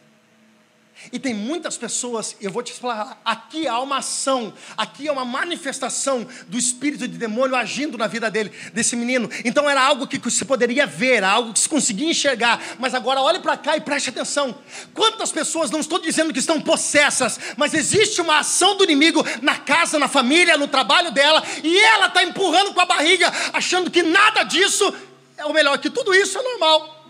[1.12, 5.24] E tem muitas pessoas, eu vou te falar, aqui há uma ação, aqui há uma
[5.24, 9.28] manifestação do espírito de demônio agindo na vida dele, desse menino.
[9.44, 12.60] Então era algo que se poderia ver, algo que se conseguia enxergar.
[12.78, 14.54] Mas agora olhe para cá e preste atenção.
[14.94, 19.58] Quantas pessoas, não estou dizendo que estão possessas, mas existe uma ação do inimigo na
[19.58, 24.02] casa, na família, no trabalho dela, e ela está empurrando com a barriga, achando que
[24.02, 24.94] nada disso,
[25.36, 27.04] é o melhor, que tudo isso é normal.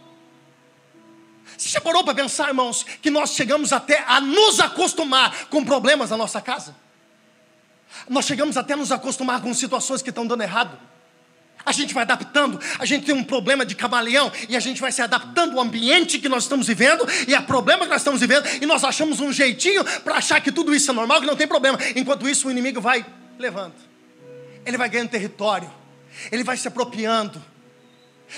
[1.56, 6.10] Você já parou para pensar, irmãos, que nós chegamos até a nos acostumar com problemas
[6.10, 6.74] na nossa casa?
[8.08, 10.76] Nós chegamos até a nos acostumar com situações que estão dando errado.
[11.64, 14.92] A gente vai adaptando, a gente tem um problema de camaleão e a gente vai
[14.92, 18.46] se adaptando ao ambiente que nós estamos vivendo e a problema que nós estamos vivendo
[18.60, 21.46] e nós achamos um jeitinho para achar que tudo isso é normal, que não tem
[21.46, 21.78] problema.
[21.96, 23.06] Enquanto isso, o inimigo vai
[23.38, 23.74] levando,
[24.66, 25.70] ele vai ganhando território,
[26.30, 27.42] ele vai se apropriando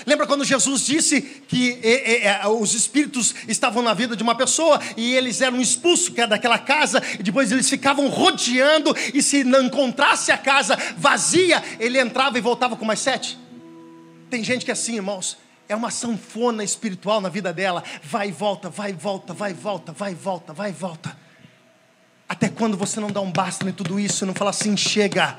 [0.05, 4.79] Lembra quando Jesus disse que é, é, os espíritos estavam na vida de uma pessoa
[4.95, 9.63] e eles eram expulsos é daquela casa, e depois eles ficavam rodeando, e se não
[9.63, 13.37] encontrasse a casa vazia, ele entrava e voltava com mais sete?
[14.29, 15.37] Tem gente que é assim, irmãos,
[15.69, 19.53] é uma sanfona espiritual na vida dela, vai e volta, vai e volta, vai e
[19.53, 21.17] volta, vai e volta, vai e volta.
[22.27, 25.37] Até quando você não dá um basta em tudo isso, não fala assim, chega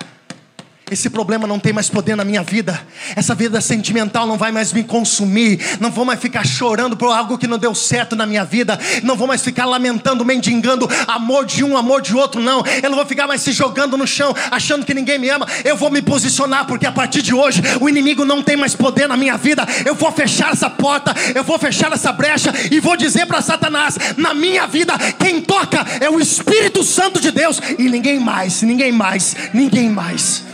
[0.91, 2.81] esse problema não tem mais poder na minha vida.
[3.15, 5.61] Essa vida sentimental não vai mais me consumir.
[5.81, 8.79] Não vou mais ficar chorando por algo que não deu certo na minha vida.
[9.03, 12.41] Não vou mais ficar lamentando, mendigando amor de um, amor de outro.
[12.41, 12.63] Não.
[12.83, 15.47] Eu não vou ficar mais se jogando no chão, achando que ninguém me ama.
[15.65, 19.09] Eu vou me posicionar, porque a partir de hoje o inimigo não tem mais poder
[19.09, 19.67] na minha vida.
[19.85, 23.97] Eu vou fechar essa porta, eu vou fechar essa brecha e vou dizer para Satanás:
[24.17, 28.93] na minha vida, quem toca é o Espírito Santo de Deus e ninguém mais, ninguém
[28.93, 30.49] mais, ninguém mais.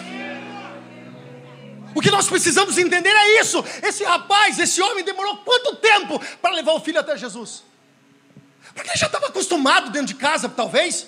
[1.94, 3.64] O que nós precisamos entender é isso.
[3.82, 7.62] Esse rapaz, esse homem, demorou quanto tempo para levar o filho até Jesus?
[8.74, 11.06] Porque ele já estava acostumado dentro de casa, talvez.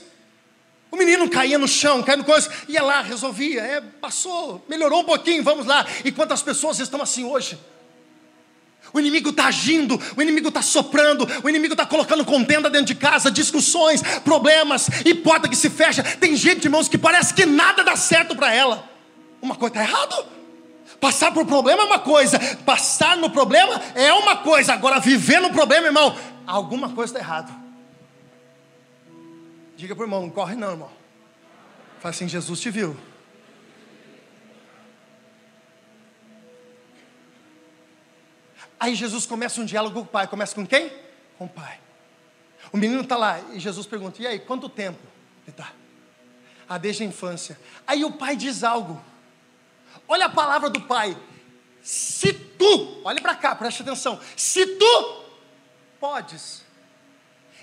[0.90, 5.04] O menino caía no chão, caía no coisa, ia lá, resolvia, é, passou, melhorou um
[5.04, 5.84] pouquinho, vamos lá.
[6.04, 7.58] E quantas pessoas estão assim hoje?
[8.92, 12.94] O inimigo está agindo, o inimigo está soprando, o inimigo está colocando contenda dentro de
[12.94, 16.02] casa, discussões, problemas, e porta que se fecha.
[16.02, 18.88] Tem gente, irmãos, que parece que nada dá certo para ela.
[19.42, 20.35] Uma coisa está errada.
[21.00, 25.50] Passar por problema é uma coisa, passar no problema é uma coisa, agora viver no
[25.50, 27.52] problema, irmão, alguma coisa está errado.
[29.76, 30.90] Diga para o irmão, não corre não, irmão.
[32.00, 32.96] Fala assim, Jesus te viu.
[38.78, 40.26] Aí Jesus começa um diálogo com o pai.
[40.26, 40.92] Começa com quem?
[41.38, 41.78] Com o pai.
[42.72, 45.00] O menino está lá e Jesus pergunta: E aí, quanto tempo?
[45.44, 45.72] Ele está.
[46.68, 47.58] Ah, desde a infância.
[47.86, 49.02] Aí o pai diz algo.
[50.08, 51.16] Olha a palavra do Pai.
[51.82, 54.20] Se tu, olhe para cá, preste atenção.
[54.36, 55.24] Se tu
[56.00, 56.62] podes.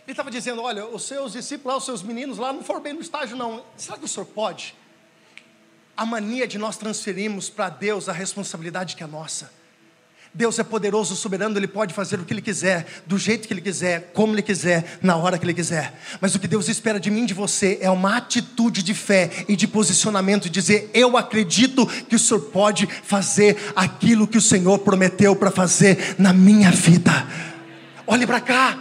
[0.03, 3.01] Ele estava dizendo: olha, os seus discípulos, os seus meninos lá não foram bem no
[3.01, 3.63] estágio, não.
[3.77, 4.75] Será que o senhor pode?
[5.95, 9.51] A mania de nós transferirmos para Deus a responsabilidade que é nossa.
[10.35, 13.61] Deus é poderoso, soberano, Ele pode fazer o que Ele quiser, do jeito que Ele
[13.61, 15.93] quiser, como Ele quiser, na hora que Ele quiser.
[16.19, 19.55] Mas o que Deus espera de mim de você é uma atitude de fé e
[19.55, 25.35] de posicionamento, dizer: Eu acredito que o Senhor pode fazer aquilo que o Senhor prometeu
[25.35, 27.11] para fazer na minha vida.
[28.07, 28.79] Olhe para cá.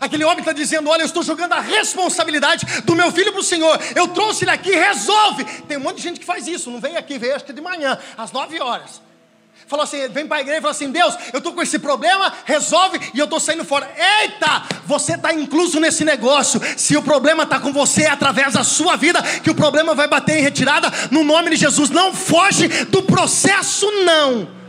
[0.00, 3.44] Aquele homem está dizendo: Olha, eu estou jogando a responsabilidade do meu filho para o
[3.44, 3.76] Senhor.
[3.96, 5.44] Eu trouxe ele aqui, resolve.
[5.66, 6.70] Tem um monte de gente que faz isso.
[6.70, 9.02] Não veio aqui, veio acho que de manhã, às nove horas
[9.72, 12.32] falou assim: vem para a igreja e falou assim: Deus, eu estou com esse problema,
[12.44, 13.90] resolve e eu estou saindo fora.
[13.96, 16.60] Eita, você está incluso nesse negócio.
[16.76, 20.06] Se o problema está com você, é através da sua vida que o problema vai
[20.06, 21.88] bater em retirada, no nome de Jesus.
[21.90, 24.62] Não foge do processo, não.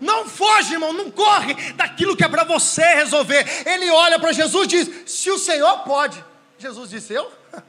[0.00, 3.46] Não foge, irmão, não corre daquilo que é para você resolver.
[3.66, 6.24] Ele olha para Jesus e diz: Se o Senhor pode.
[6.58, 7.30] Jesus disse: Eu?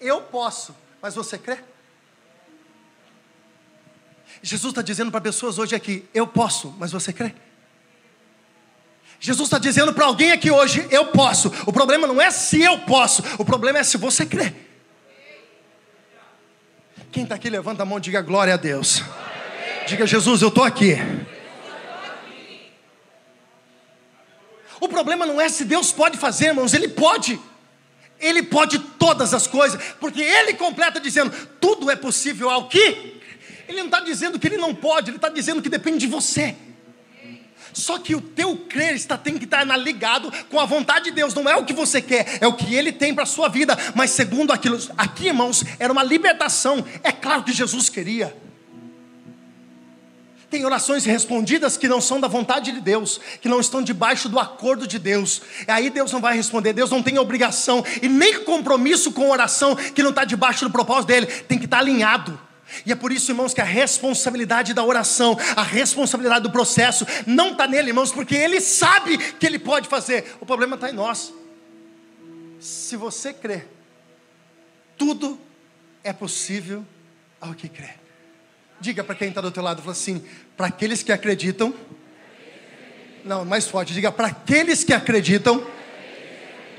[0.00, 1.58] Eu posso, mas você crê?
[4.46, 7.34] Jesus está dizendo para pessoas hoje aqui: eu posso, mas você crê?
[9.18, 11.52] Jesus está dizendo para alguém aqui hoje: eu posso.
[11.66, 14.54] O problema não é se eu posso, o problema é se você crê.
[17.10, 19.02] Quem está aqui, levanta a mão e diga glória a Deus.
[19.88, 20.94] Diga, Jesus, eu estou aqui.
[24.80, 27.40] O problema não é se Deus pode fazer, irmãos, Ele pode.
[28.20, 33.15] Ele pode todas as coisas, porque Ele completa dizendo: tudo é possível ao que
[33.68, 36.54] ele não está dizendo que ele não pode, ele está dizendo que depende de você.
[37.72, 41.34] Só que o teu crer está, tem que estar ligado com a vontade de Deus,
[41.34, 43.76] não é o que você quer, é o que Ele tem para a sua vida,
[43.94, 48.34] mas segundo aquilo, aqui irmãos, era uma libertação, é claro que Jesus queria.
[50.48, 54.38] Tem orações respondidas que não são da vontade de Deus, que não estão debaixo do
[54.38, 55.42] acordo de Deus.
[55.66, 59.74] E aí Deus não vai responder, Deus não tem obrigação e nem compromisso com oração
[59.74, 62.40] que não está debaixo do propósito dele, tem que estar tá alinhado.
[62.84, 67.52] E é por isso, irmãos, que a responsabilidade da oração, a responsabilidade do processo, não
[67.52, 70.36] está nele, irmãos, porque ele sabe que ele pode fazer.
[70.40, 71.32] O problema está em nós.
[72.60, 73.64] Se você crê,
[74.96, 75.38] tudo
[76.02, 76.84] é possível
[77.40, 77.90] ao que crê.
[78.80, 80.22] Diga para quem está do teu lado, fala assim,
[80.56, 81.74] para aqueles que acreditam.
[83.24, 85.66] Não, mais forte, diga para aqueles que acreditam,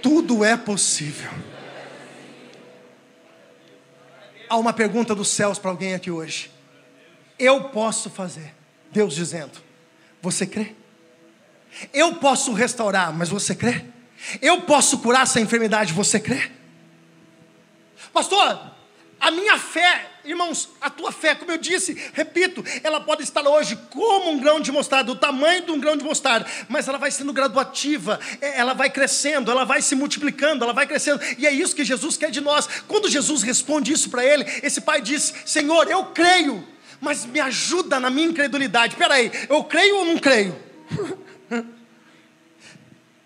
[0.02, 1.30] tudo é possível.
[4.50, 6.52] Há uma pergunta dos céus para alguém aqui hoje.
[7.38, 8.54] Eu posso fazer.
[8.92, 9.60] Deus dizendo:
[10.22, 10.76] Você crê?
[11.94, 13.86] Eu posso restaurar, mas você crê?
[14.42, 16.50] Eu posso curar essa enfermidade, você crê?
[18.12, 18.72] Pastor,
[19.20, 23.78] a minha fé, irmãos, a tua fé, como eu disse, repito, ela pode estar hoje
[23.90, 27.10] como um grão de mostarda, o tamanho de um grão de mostarda, mas ela vai
[27.10, 31.52] sendo graduativa, é, ela vai crescendo, ela vai se multiplicando, ela vai crescendo, e é
[31.52, 32.68] isso que Jesus quer de nós.
[32.88, 36.68] Quando Jesus responde isso para ele, esse pai diz: Senhor, eu creio,
[37.00, 38.96] mas me ajuda na minha incredulidade.
[38.96, 40.58] Peraí, eu creio ou não creio?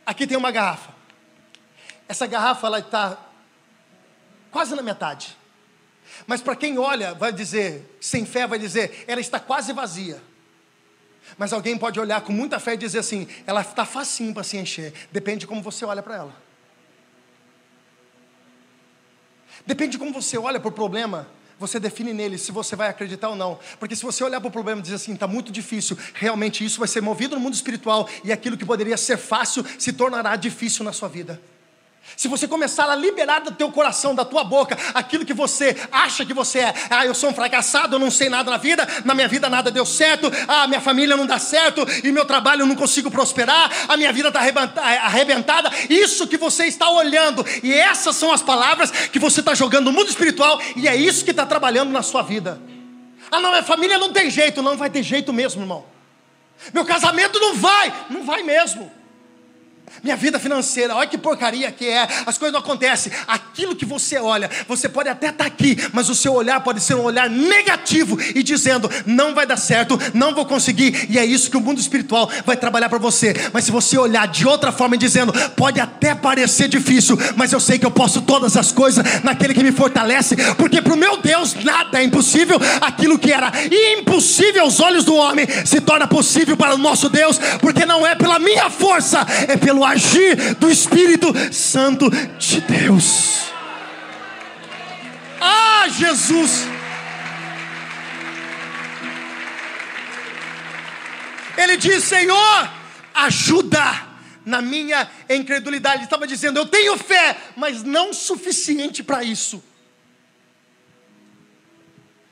[0.05, 0.91] Aqui tem uma garrafa.
[2.07, 3.17] Essa garrafa ela está
[4.51, 5.40] quase na metade.
[6.31, 10.23] Mas para quem olha, vai dizer, sem fé, vai dizer, ela está quase vazia.
[11.37, 14.55] Mas alguém pode olhar com muita fé e dizer assim, ela está facinho para se
[14.55, 14.93] encher.
[15.11, 16.35] Depende de como você olha para ela.
[19.65, 21.27] Depende de como você olha para o problema,
[21.59, 23.59] você define nele se você vai acreditar ou não.
[23.77, 26.79] Porque se você olhar para o problema e dizer assim, está muito difícil, realmente isso
[26.79, 30.85] vai ser movido no mundo espiritual e aquilo que poderia ser fácil se tornará difícil
[30.85, 31.41] na sua vida.
[32.17, 36.25] Se você começar a liberar do teu coração, da tua boca, aquilo que você acha
[36.25, 39.15] que você é, ah, eu sou um fracassado, eu não sei nada na vida, na
[39.15, 42.65] minha vida nada deu certo, ah, minha família não dá certo, e meu trabalho eu
[42.65, 48.15] não consigo prosperar, a minha vida está arrebentada, isso que você está olhando, e essas
[48.15, 51.45] são as palavras que você está jogando no mundo espiritual, e é isso que está
[51.45, 52.61] trabalhando na sua vida.
[53.31, 55.85] Ah, não, minha família não tem jeito, não vai ter jeito mesmo, irmão.
[56.73, 59.00] Meu casamento não vai, não vai mesmo.
[60.04, 63.12] Minha vida financeira, olha que porcaria que é, as coisas não acontecem.
[63.27, 66.82] Aquilo que você olha, você pode até estar tá aqui, mas o seu olhar pode
[66.82, 71.25] ser um olhar negativo e dizendo: não vai dar certo, não vou conseguir, e é
[71.25, 73.34] isso que o mundo espiritual vai trabalhar para você.
[73.54, 77.60] Mas se você olhar de outra forma e dizendo: pode até parecer difícil, mas eu
[77.60, 81.17] sei que eu posso todas as coisas naquele que me fortalece, porque para o meu
[81.17, 83.51] Deus nada é impossível, aquilo que era
[83.97, 88.15] impossível aos olhos do homem se torna possível para o nosso Deus, porque não é
[88.15, 93.51] pela minha força, é pelo pelo agir do Espírito Santo de Deus.
[95.39, 96.67] Ah, Jesus!
[101.57, 102.71] Ele diz: Senhor,
[103.13, 104.09] ajuda
[104.45, 105.97] na minha incredulidade.
[105.97, 109.63] Ele estava dizendo: Eu tenho fé, mas não suficiente para isso.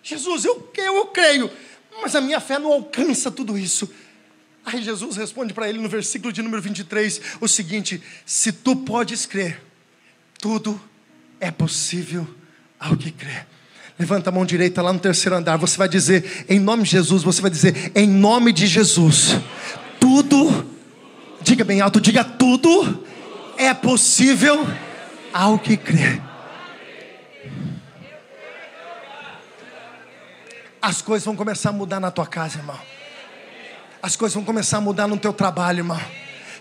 [0.04, 1.52] Jesus, eu, eu creio,
[2.02, 3.90] mas a minha fé não alcança tudo isso.
[4.66, 9.26] Aí Jesus responde para ele no versículo de número 23 o seguinte: Se tu podes
[9.26, 9.62] crer,
[10.40, 10.80] tudo
[11.40, 12.28] é possível
[12.80, 13.46] ao que crê.
[13.98, 15.58] Levanta a mão direita lá no terceiro andar.
[15.58, 19.36] Você vai dizer, em nome de Jesus, você vai dizer, em nome de Jesus,
[20.00, 20.66] tudo,
[21.42, 23.06] diga bem alto, diga tudo
[23.58, 24.66] é possível
[25.34, 26.22] ao que crê.
[30.82, 32.80] As coisas vão começar a mudar na tua casa, irmão
[34.02, 36.00] as coisas vão começar a mudar no teu trabalho, irmão.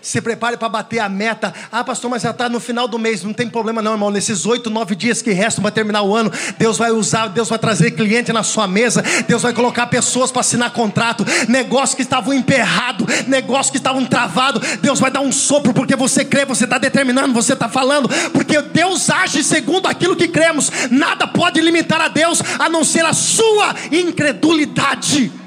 [0.01, 1.53] Se prepare para bater a meta.
[1.69, 3.21] Ah, pastor, mas já está no final do mês.
[3.23, 4.09] Não tem problema, não, irmão.
[4.09, 7.59] Nesses oito, nove dias que restam para terminar o ano, Deus vai usar, Deus vai
[7.59, 9.03] trazer cliente na sua mesa.
[9.27, 11.25] Deus vai colocar pessoas para assinar contrato.
[11.49, 14.77] Negócios que estavam emperrados, negócios que estavam travados.
[14.77, 18.07] Deus vai dar um sopro porque você crê, você está determinando, você está falando.
[18.31, 20.71] Porque Deus age segundo aquilo que cremos.
[20.89, 25.38] Nada pode limitar a Deus a não ser a sua incredulidade.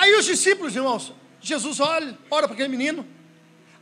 [0.00, 3.06] Aí os discípulos, irmãos, Jesus olha, ora para aquele menino.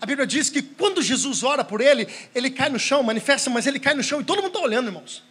[0.00, 3.68] A Bíblia diz que quando Jesus ora por ele, ele cai no chão, manifesta, mas
[3.68, 5.22] ele cai no chão e todo mundo está olhando, irmãos.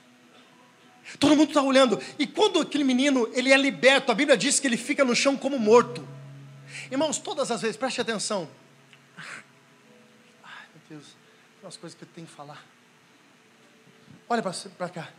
[1.20, 2.02] Todo mundo está olhando.
[2.18, 5.36] E quando aquele menino ele é liberto, a Bíblia diz que ele fica no chão
[5.36, 6.08] como morto.
[6.90, 8.48] Irmãos, todas as vezes, preste atenção.
[9.18, 12.64] Ai, meu Deus, tem umas coisas que eu tenho que falar.
[14.30, 15.10] Olha para cá.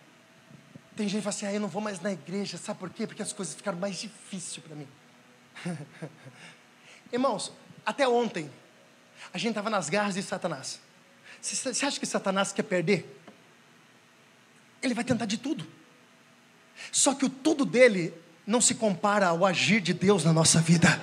[0.97, 3.07] Tem gente que fala assim, ah, eu não vou mais na igreja, sabe por quê?
[3.07, 4.89] Porque as coisas ficaram mais difíceis para mim.
[7.13, 7.53] Irmãos,
[7.85, 8.51] até ontem,
[9.33, 10.81] a gente estava nas garras de Satanás.
[11.41, 13.21] Você acha que Satanás quer perder?
[14.83, 15.67] Ele vai tentar de tudo.
[16.93, 18.15] Só que o tudo dele
[18.47, 21.01] não se compara ao agir de Deus na nossa vida.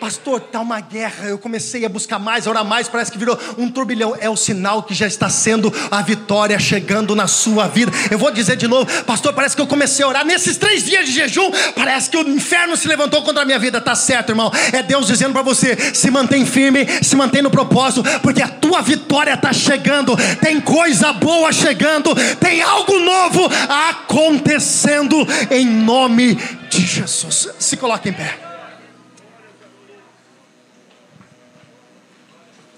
[0.00, 1.26] Pastor, está uma guerra.
[1.26, 2.88] Eu comecei a buscar mais, a orar mais.
[2.88, 4.16] Parece que virou um turbilhão.
[4.20, 7.90] É o sinal que já está sendo a vitória chegando na sua vida.
[8.10, 9.32] Eu vou dizer de novo, Pastor.
[9.32, 11.50] Parece que eu comecei a orar nesses três dias de jejum.
[11.74, 13.80] Parece que o inferno se levantou contra a minha vida.
[13.80, 14.52] Tá certo, irmão.
[14.72, 18.80] É Deus dizendo para você: se mantém firme, se mantém no propósito, porque a tua
[18.80, 20.16] vitória está chegando.
[20.40, 22.14] Tem coisa boa chegando.
[22.36, 26.36] Tem algo novo acontecendo em nome
[26.70, 27.48] de Jesus.
[27.58, 28.47] Se coloque em pé.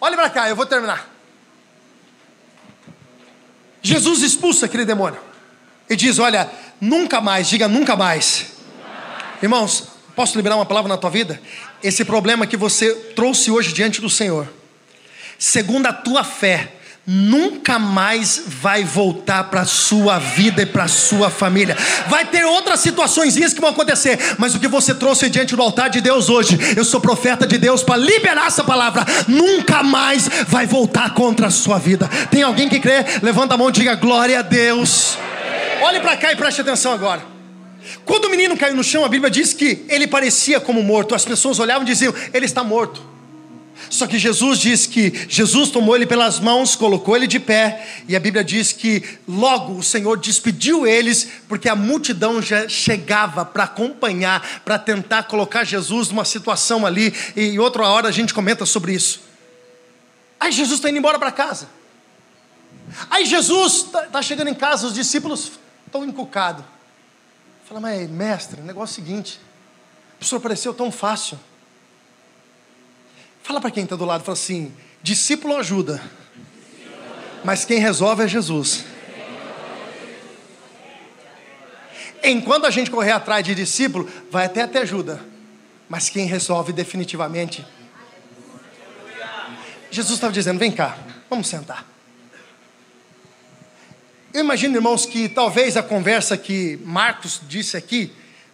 [0.00, 1.08] Olhe para cá, eu vou terminar.
[3.82, 5.20] Jesus expulsa aquele demônio
[5.88, 8.52] e diz: Olha, nunca mais, diga nunca mais.
[9.42, 11.40] Irmãos, posso liberar uma palavra na tua vida?
[11.82, 14.48] Esse problema que você trouxe hoje diante do Senhor,
[15.38, 16.79] segundo a tua fé,
[17.12, 21.76] nunca mais vai voltar para a sua vida e para a sua família.
[22.06, 25.90] Vai ter outras situações que vão acontecer, mas o que você trouxe diante do altar
[25.90, 30.68] de Deus hoje, eu sou profeta de Deus para liberar essa palavra, nunca mais vai
[30.68, 32.08] voltar contra a sua vida.
[32.30, 33.04] Tem alguém que crê?
[33.22, 35.18] Levanta a mão e diga glória a Deus.
[35.82, 37.22] Olhe para cá e preste atenção agora.
[38.04, 41.12] Quando o menino caiu no chão, a Bíblia diz que ele parecia como morto.
[41.12, 43.09] As pessoas olhavam e diziam: Ele está morto.
[43.88, 48.14] Só que Jesus diz que Jesus tomou ele pelas mãos, colocou ele de pé, e
[48.14, 53.64] a Bíblia diz que logo o Senhor despediu eles, porque a multidão já chegava para
[53.64, 58.92] acompanhar, para tentar colocar Jesus numa situação ali, e outra hora a gente comenta sobre
[58.92, 59.20] isso.
[60.38, 61.68] Aí Jesus está indo embora para casa.
[63.08, 65.52] Aí Jesus está tá chegando em casa, os discípulos
[65.86, 66.64] estão encucados.
[67.68, 69.40] Fala, mas mestre, o negócio é o seguinte:
[70.20, 71.38] o senhor pareceu tão fácil.
[73.42, 74.72] Fala para quem está do lado, fala assim:
[75.02, 76.00] discípulo ajuda,
[77.44, 78.84] mas quem resolve é Jesus.
[82.22, 85.24] Enquanto a gente correr atrás de discípulo, vai até até ajuda,
[85.88, 87.66] mas quem resolve definitivamente.
[89.90, 91.86] Jesus estava dizendo: vem cá, vamos sentar.
[94.32, 98.12] Eu imagino, irmãos, que talvez a conversa que Marcos disse aqui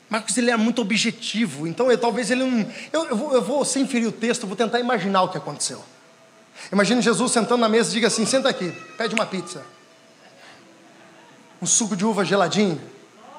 [0.09, 2.61] Marcos ele é muito objetivo, então eu, talvez ele não.
[2.93, 5.83] Eu, eu, vou, eu vou, sem ferir o texto, vou tentar imaginar o que aconteceu.
[6.73, 9.65] Imagine Jesus sentando na mesa e diga assim: senta aqui, pede uma pizza.
[11.61, 12.81] Um suco de uva geladinho.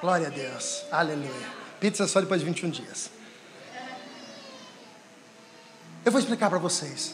[0.02, 1.58] Glória a Deus, aleluia.
[1.80, 3.10] Pizza só depois de 21 dias.
[6.04, 7.14] Eu vou explicar para vocês.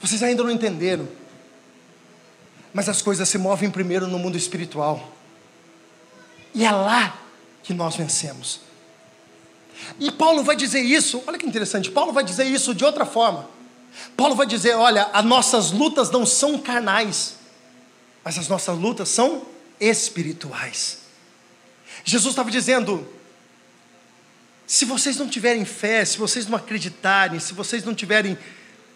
[0.00, 1.08] Vocês ainda não entenderam.
[2.72, 5.12] Mas as coisas se movem primeiro no mundo espiritual.
[6.54, 7.27] E é lá
[7.68, 8.60] que nós vencemos.
[10.00, 13.46] E Paulo vai dizer isso, olha que interessante, Paulo vai dizer isso de outra forma.
[14.16, 17.34] Paulo vai dizer: olha, as nossas lutas não são carnais,
[18.24, 19.42] mas as nossas lutas são
[19.78, 21.00] espirituais.
[22.04, 23.06] Jesus estava dizendo:
[24.66, 28.38] se vocês não tiverem fé, se vocês não acreditarem, se vocês não tiverem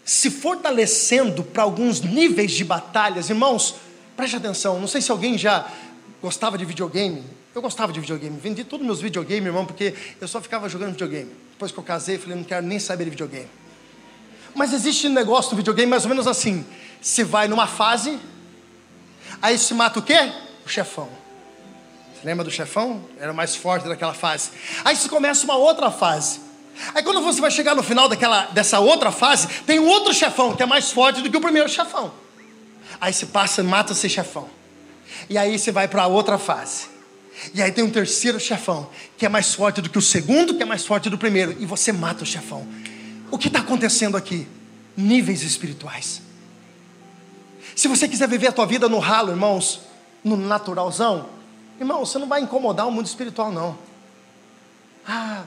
[0.03, 3.75] se fortalecendo para alguns níveis de batalhas, irmãos,
[4.17, 5.71] preste atenção, não sei se alguém já
[6.23, 10.41] gostava de videogame, eu gostava de videogame, vendi todos meus videogames, irmão, porque eu só
[10.41, 11.31] ficava jogando videogame.
[11.51, 13.49] Depois que eu casei, falei, não quero nem saber de videogame.
[14.55, 16.65] Mas existe um negócio do videogame mais ou menos assim:
[17.01, 18.19] você vai numa fase,
[19.41, 20.33] aí se mata o quê?
[20.65, 21.09] O chefão.
[22.15, 23.05] Você lembra do chefão?
[23.19, 24.51] Era o mais forte daquela fase.
[24.85, 26.41] Aí se começa uma outra fase.
[26.95, 30.55] Aí quando você vai chegar no final daquela, dessa outra fase, tem um outro chefão
[30.55, 32.13] que é mais forte do que o primeiro chefão.
[33.01, 34.49] Aí se passa e mata esse chefão.
[35.29, 36.87] E aí você vai para outra fase.
[37.55, 40.63] E aí tem um terceiro chefão, que é mais forte do que o segundo, que
[40.63, 42.67] é mais forte do primeiro, e você mata o chefão.
[43.31, 44.47] O que está acontecendo aqui?
[44.97, 46.21] Níveis espirituais.
[47.75, 49.81] Se você quiser viver a tua vida no ralo, irmãos,
[50.23, 51.31] no naturalzão,
[51.81, 53.77] irmão, você não vai incomodar o mundo espiritual, não.
[55.07, 55.45] Ah,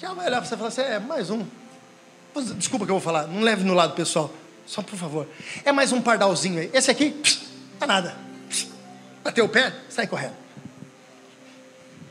[0.00, 1.44] já vai olhar para você falar assim: é mais um.
[2.56, 4.32] Desculpa que eu vou falar, não leve no lado pessoal,
[4.66, 5.26] só por favor.
[5.64, 6.70] É mais um pardalzinho aí.
[6.72, 7.49] Esse aqui, pss,
[7.80, 8.30] é nada
[9.30, 10.34] bateu o pé, sai correndo.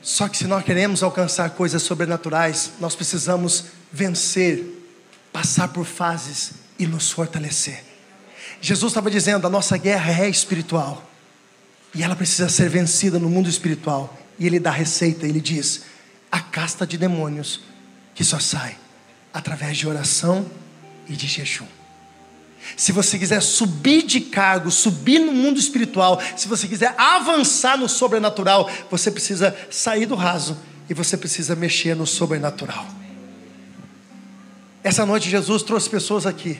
[0.01, 4.63] Só que se nós queremos alcançar coisas sobrenaturais, nós precisamos vencer,
[5.31, 7.83] passar por fases e nos fortalecer.
[8.61, 11.03] Jesus estava dizendo: a nossa guerra é espiritual
[11.93, 14.17] e ela precisa ser vencida no mundo espiritual.
[14.37, 15.83] E ele dá receita, ele diz:
[16.31, 17.61] a casta de demônios
[18.15, 18.77] que só sai
[19.33, 20.49] através de oração
[21.07, 21.67] e de jejum.
[22.75, 27.89] Se você quiser subir de cargo, subir no mundo espiritual, se você quiser avançar no
[27.89, 30.57] sobrenatural, você precisa sair do raso
[30.89, 32.85] e você precisa mexer no sobrenatural.
[34.83, 36.59] Essa noite Jesus trouxe pessoas aqui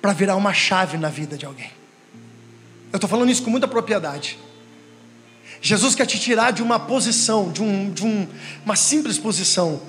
[0.00, 1.70] para virar uma chave na vida de alguém.
[2.92, 4.38] Eu estou falando isso com muita propriedade.
[5.60, 8.28] Jesus quer te tirar de uma posição, de, um, de um,
[8.64, 9.80] uma simples posição.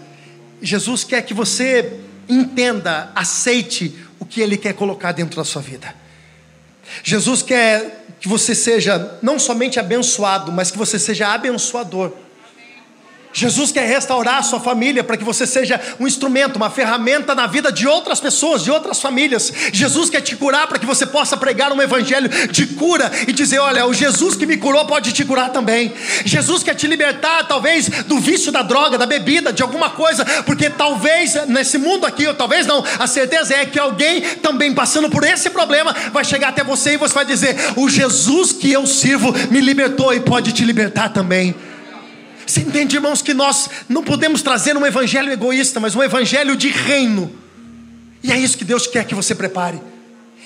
[0.62, 5.94] Jesus quer que você entenda, aceite o que Ele quer colocar dentro da sua vida.
[7.04, 12.12] Jesus quer que você seja não somente abençoado, mas que você seja abençoador.
[13.36, 17.46] Jesus quer restaurar a sua família para que você seja um instrumento, uma ferramenta na
[17.46, 19.52] vida de outras pessoas, de outras famílias.
[19.74, 23.60] Jesus quer te curar para que você possa pregar um evangelho de cura e dizer:
[23.60, 25.94] Olha, o Jesus que me curou pode te curar também.
[26.24, 30.70] Jesus quer te libertar, talvez, do vício da droga, da bebida, de alguma coisa, porque
[30.70, 35.26] talvez nesse mundo aqui, ou talvez não, a certeza é que alguém também passando por
[35.26, 39.34] esse problema vai chegar até você e você vai dizer: O Jesus que eu sirvo
[39.52, 41.54] me libertou e pode te libertar também.
[42.46, 46.70] Você entende, irmãos, que nós não podemos trazer um evangelho egoísta, mas um evangelho de
[46.70, 47.32] reino.
[48.24, 49.82] E é isso que Deus quer que você prepare.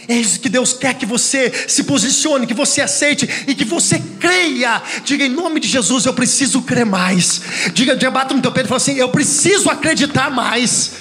[0.08, 4.02] É isso que Deus quer que você se posicione, que você aceite e que você
[4.20, 4.82] creia.
[5.04, 7.41] Diga em nome de Jesus, eu preciso crer mais.
[7.74, 10.93] Diga, diga bata no teu peito e fala assim: eu preciso acreditar mais.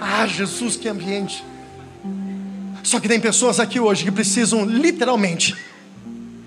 [0.00, 1.42] Ah, Jesus, que ambiente.
[2.82, 5.56] Só que tem pessoas aqui hoje que precisam literalmente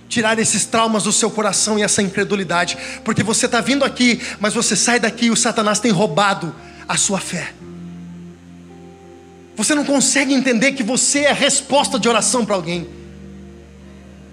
[0.10, 4.54] tirar esses traumas do seu coração e essa incredulidade, porque você está vindo aqui, mas
[4.54, 6.54] você sai daqui e o Satanás tem roubado
[6.88, 7.54] a sua fé.
[9.56, 12.90] Você não consegue entender que você é resposta de oração para alguém.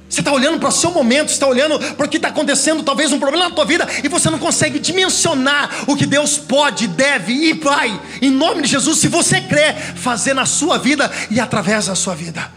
[0.09, 3.12] Você está olhando para o seu momento, está olhando para o que está acontecendo, talvez
[3.12, 7.33] um problema na tua vida, e você não consegue dimensionar o que Deus pode, deve
[7.33, 11.87] e vai, em nome de Jesus, se você crer, fazer na sua vida e através
[11.87, 12.49] da sua vida.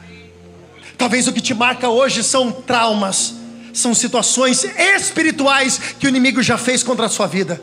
[0.99, 3.33] Talvez o que te marca hoje são traumas,
[3.71, 7.61] são situações espirituais que o inimigo já fez contra a sua vida.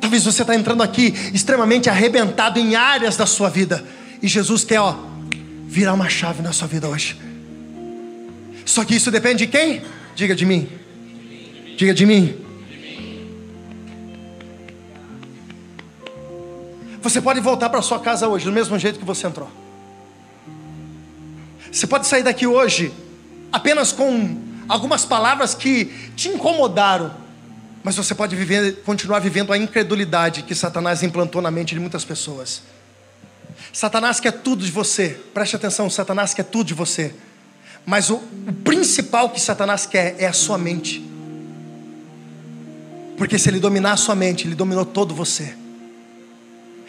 [0.00, 3.84] Talvez você está entrando aqui extremamente arrebentado em áreas da sua vida.
[4.20, 4.96] E Jesus quer, ó,
[5.68, 7.16] virar uma chave na sua vida hoje.
[8.64, 9.82] Só que isso depende de quem?
[10.16, 10.68] Diga de mim.
[11.76, 12.36] Diga de mim.
[17.00, 19.48] Você pode voltar para sua casa hoje do mesmo jeito que você entrou.
[21.70, 22.92] Você pode sair daqui hoje
[23.52, 27.14] apenas com algumas palavras que te incomodaram,
[27.82, 32.04] mas você pode viver, continuar vivendo a incredulidade que Satanás implantou na mente de muitas
[32.04, 32.62] pessoas.
[33.72, 37.14] Satanás quer tudo de você, preste atenção: Satanás quer tudo de você,
[37.84, 41.04] mas o, o principal que Satanás quer é a sua mente,
[43.16, 45.54] porque se ele dominar a sua mente, ele dominou todo você.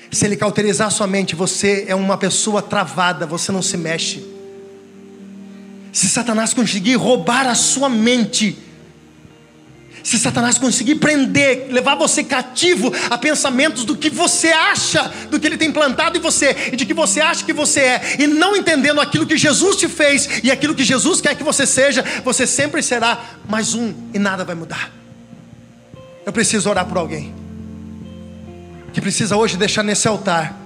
[0.10, 4.37] Se ele cauterizar a sua mente, você é uma pessoa travada, você não se mexe.
[5.92, 8.58] Se Satanás conseguir roubar a sua mente,
[10.08, 15.46] se Satanás conseguir prender, levar você cativo a pensamentos do que você acha, do que
[15.46, 18.56] ele tem plantado em você e de que você acha que você é, e não
[18.56, 22.48] entendendo aquilo que Jesus te fez e aquilo que Jesus quer que você seja, você
[22.48, 23.20] sempre será
[23.50, 24.94] mais um e nada vai mudar.
[26.26, 27.36] Eu preciso orar por alguém
[28.94, 30.58] que precisa hoje deixar nesse altar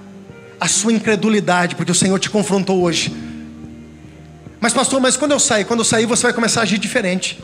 [0.60, 3.12] a sua incredulidade, porque o Senhor te confrontou hoje
[4.62, 5.64] mas, pastor, mas quando eu sair?
[5.64, 7.42] Quando eu sair, você vai começar a agir diferente.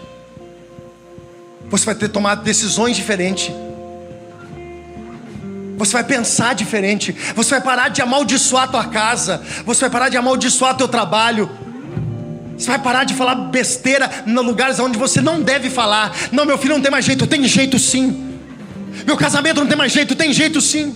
[1.69, 3.51] Você vai ter tomado decisões diferentes.
[5.77, 7.11] Você vai pensar diferente.
[7.35, 9.43] Você vai parar de amaldiçoar a tua casa.
[9.67, 11.51] Você vai parar de amaldiçoar teu trabalho.
[12.57, 16.15] Você vai parar de falar besteira em lugares onde você não deve falar.
[16.31, 17.27] Não, meu filho não tem mais jeito.
[17.27, 18.39] Tem jeito sim.
[19.05, 20.15] Meu casamento não tem mais jeito.
[20.15, 20.95] Tem jeito sim.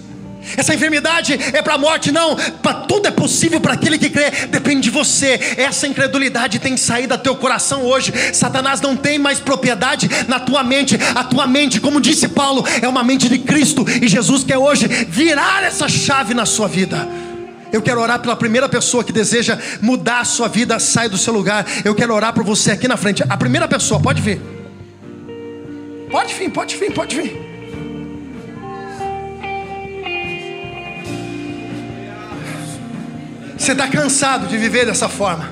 [0.57, 2.37] Essa enfermidade é para a morte, não.
[2.37, 4.31] Para tudo é possível para aquele que crê.
[4.49, 5.55] Depende de você.
[5.57, 8.13] Essa incredulidade tem que sair do teu coração hoje.
[8.33, 10.99] Satanás não tem mais propriedade na tua mente.
[11.15, 13.85] A tua mente, como disse Paulo, é uma mente de Cristo.
[14.01, 17.09] E Jesus quer hoje virar essa chave na sua vida.
[17.73, 21.33] Eu quero orar pela primeira pessoa que deseja mudar a sua vida, sai do seu
[21.33, 21.65] lugar.
[21.85, 23.25] Eu quero orar por você aqui na frente.
[23.27, 24.41] A primeira pessoa, pode vir.
[26.11, 27.52] Pode vir, pode vir, pode vir.
[33.63, 35.49] Você está cansado de viver dessa forma.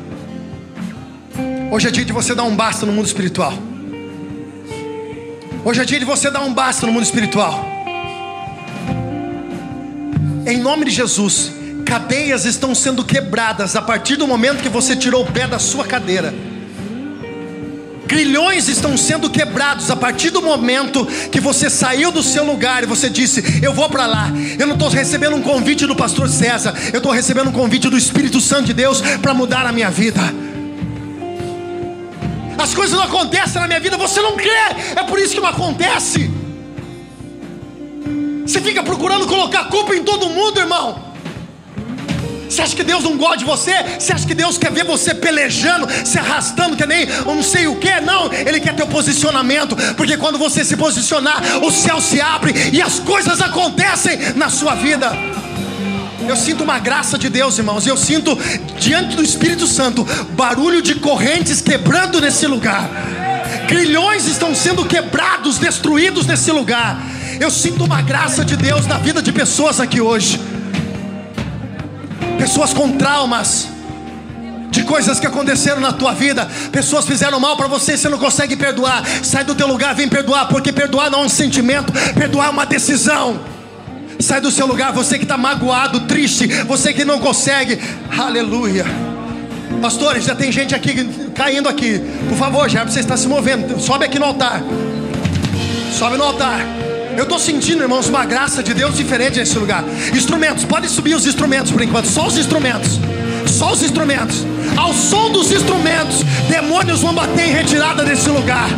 [1.70, 3.52] Hoje é dia de você dar um basta no mundo espiritual.
[5.64, 7.64] Hoje é dia de você dar um basta no mundo espiritual.
[10.44, 11.52] Em nome de Jesus,
[11.86, 15.86] cadeias estão sendo quebradas a partir do momento que você tirou o pé da sua
[15.86, 16.34] cadeira.
[18.10, 22.86] Grilhões estão sendo quebrados a partir do momento que você saiu do seu lugar e
[22.86, 24.32] você disse: Eu vou para lá.
[24.58, 27.96] Eu não estou recebendo um convite do pastor César, eu estou recebendo um convite do
[27.96, 30.20] Espírito Santo de Deus para mudar a minha vida.
[32.58, 34.50] As coisas não acontecem na minha vida, você não crê,
[34.96, 36.28] é por isso que não acontece.
[38.44, 41.09] Você fica procurando colocar culpa em todo mundo, irmão.
[42.50, 43.72] Você acha que Deus não gosta de você?
[43.96, 47.68] Você acha que Deus quer ver você pelejando, se arrastando, que nem eu não sei
[47.68, 48.00] o que?
[48.00, 52.82] Não, Ele quer teu posicionamento, porque quando você se posicionar, o céu se abre e
[52.82, 55.12] as coisas acontecem na sua vida.
[56.28, 57.86] Eu sinto uma graça de Deus, irmãos.
[57.86, 58.36] Eu sinto
[58.78, 62.90] diante do Espírito Santo barulho de correntes quebrando nesse lugar.
[63.68, 67.00] Grilhões estão sendo quebrados, destruídos nesse lugar.
[67.38, 70.49] Eu sinto uma graça de Deus na vida de pessoas aqui hoje.
[72.40, 73.68] Pessoas com traumas
[74.70, 76.48] de coisas que aconteceram na tua vida.
[76.72, 79.04] Pessoas fizeram mal para você, você não consegue perdoar.
[79.22, 82.64] Sai do teu lugar, vem perdoar, porque perdoar não é um sentimento, perdoar é uma
[82.64, 83.38] decisão.
[84.18, 87.78] Sai do seu lugar, você que está magoado, triste, você que não consegue.
[88.18, 88.86] Aleluia.
[89.82, 92.00] Pastores, já tem gente aqui caindo aqui.
[92.26, 93.78] Por favor, já você está se movendo.
[93.78, 94.62] Sobe aqui no altar.
[95.92, 96.60] Sobe no altar.
[97.16, 99.84] Eu estou sentindo, irmãos, uma graça de Deus diferente nesse lugar.
[100.14, 102.06] Instrumentos, pode subir os instrumentos por enquanto.
[102.06, 102.98] Só os instrumentos.
[103.46, 104.46] Só os instrumentos.
[104.76, 108.68] Ao som dos instrumentos, demônios vão bater em retirada desse lugar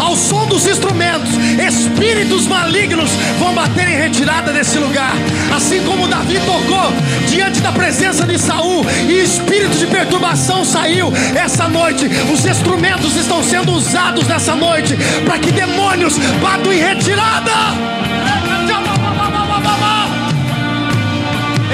[0.00, 5.12] ao som dos instrumentos, espíritos malignos vão bater em retirada desse lugar.
[5.54, 6.92] Assim como Davi tocou
[7.28, 12.06] diante da presença de Saul e espírito de perturbação saiu essa noite.
[12.32, 17.52] Os instrumentos estão sendo usados nessa noite para que demônios batam em retirada.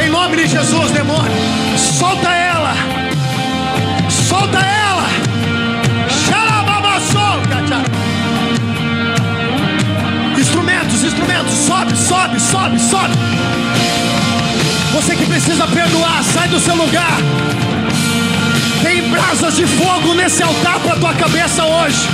[0.05, 1.33] Em nome de Jesus, demônio,
[1.99, 2.75] solta ela.
[4.11, 4.75] Solta ela.
[11.05, 13.15] instrumentos, sobe, sobe, sobe, sobe.
[14.93, 17.19] Você que precisa perdoar, sai do seu lugar.
[18.83, 22.09] Tem brasas de fogo nesse altar para tua cabeça hoje.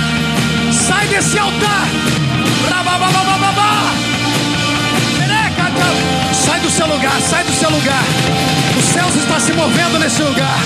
[0.71, 1.87] Sai desse altar.
[2.45, 4.10] Do
[6.71, 8.03] seu lugar, sai do seu lugar.
[8.79, 10.57] Os céus estão se movendo nesse lugar.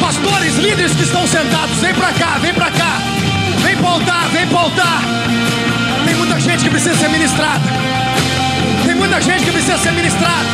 [0.00, 2.98] Pastores, líderes que estão sentados, vem para cá, vem para cá.
[3.62, 5.02] Vem para altar, vem para altar.
[6.04, 7.60] Tem muita gente que precisa ser ministrada.
[8.84, 10.48] Tem muita gente que precisa ser ministrada.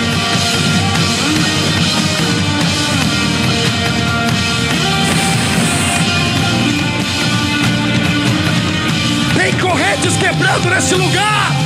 [9.36, 11.65] Tem correntes quebrando nesse lugar.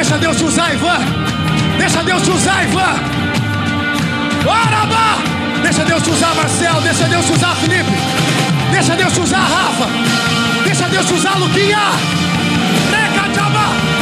[0.00, 0.98] Deixa Deus te usar, Ivan.
[1.76, 2.94] Deixa Deus te usar, Ivan.
[4.48, 5.18] Oraba!
[5.62, 6.80] Deixa Deus te usar, Marcel.
[6.80, 7.92] Deixa Deus te usar, Felipe.
[8.72, 9.88] Deixa Deus te usar, Rafa.
[10.64, 11.90] Deixa Deus te usar, Luquinha.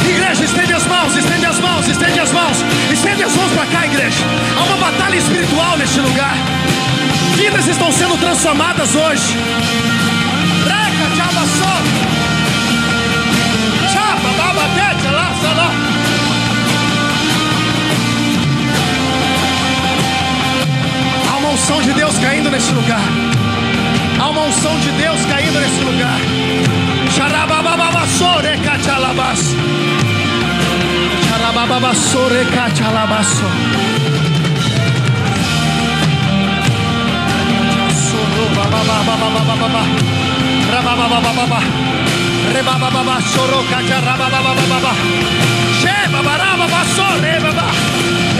[0.07, 2.57] Igreja, estende as mãos, estende as mãos, estende as mãos.
[2.89, 4.23] Estende as mãos para cá, igreja.
[4.57, 6.33] Há uma batalha espiritual neste lugar.
[7.35, 9.37] Vidas estão sendo transformadas hoje.
[21.69, 23.01] Unção de Deus caindo nesse lugar.
[24.19, 26.17] Há uma unção de Deus caindo nesse lugar.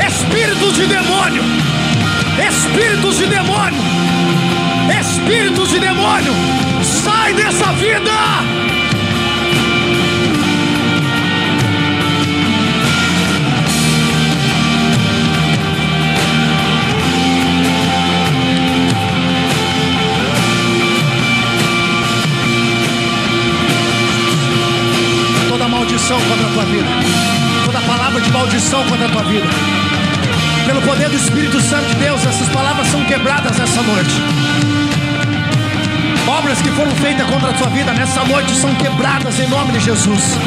[0.08, 1.44] Espíritos de demônio
[2.48, 3.82] espíritos de demônio,
[5.00, 6.34] espíritos de demônio,
[6.84, 8.12] sai dessa vida.
[25.50, 26.88] Toda maldição contra a tua vida,
[27.66, 29.90] toda palavra de maldição contra a tua vida
[30.70, 34.14] pelo poder do Espírito Santo de Deus, essas palavras são quebradas nessa noite.
[36.28, 39.80] Obras que foram feitas contra a tua vida nessa noite são quebradas em nome de
[39.80, 40.38] Jesus.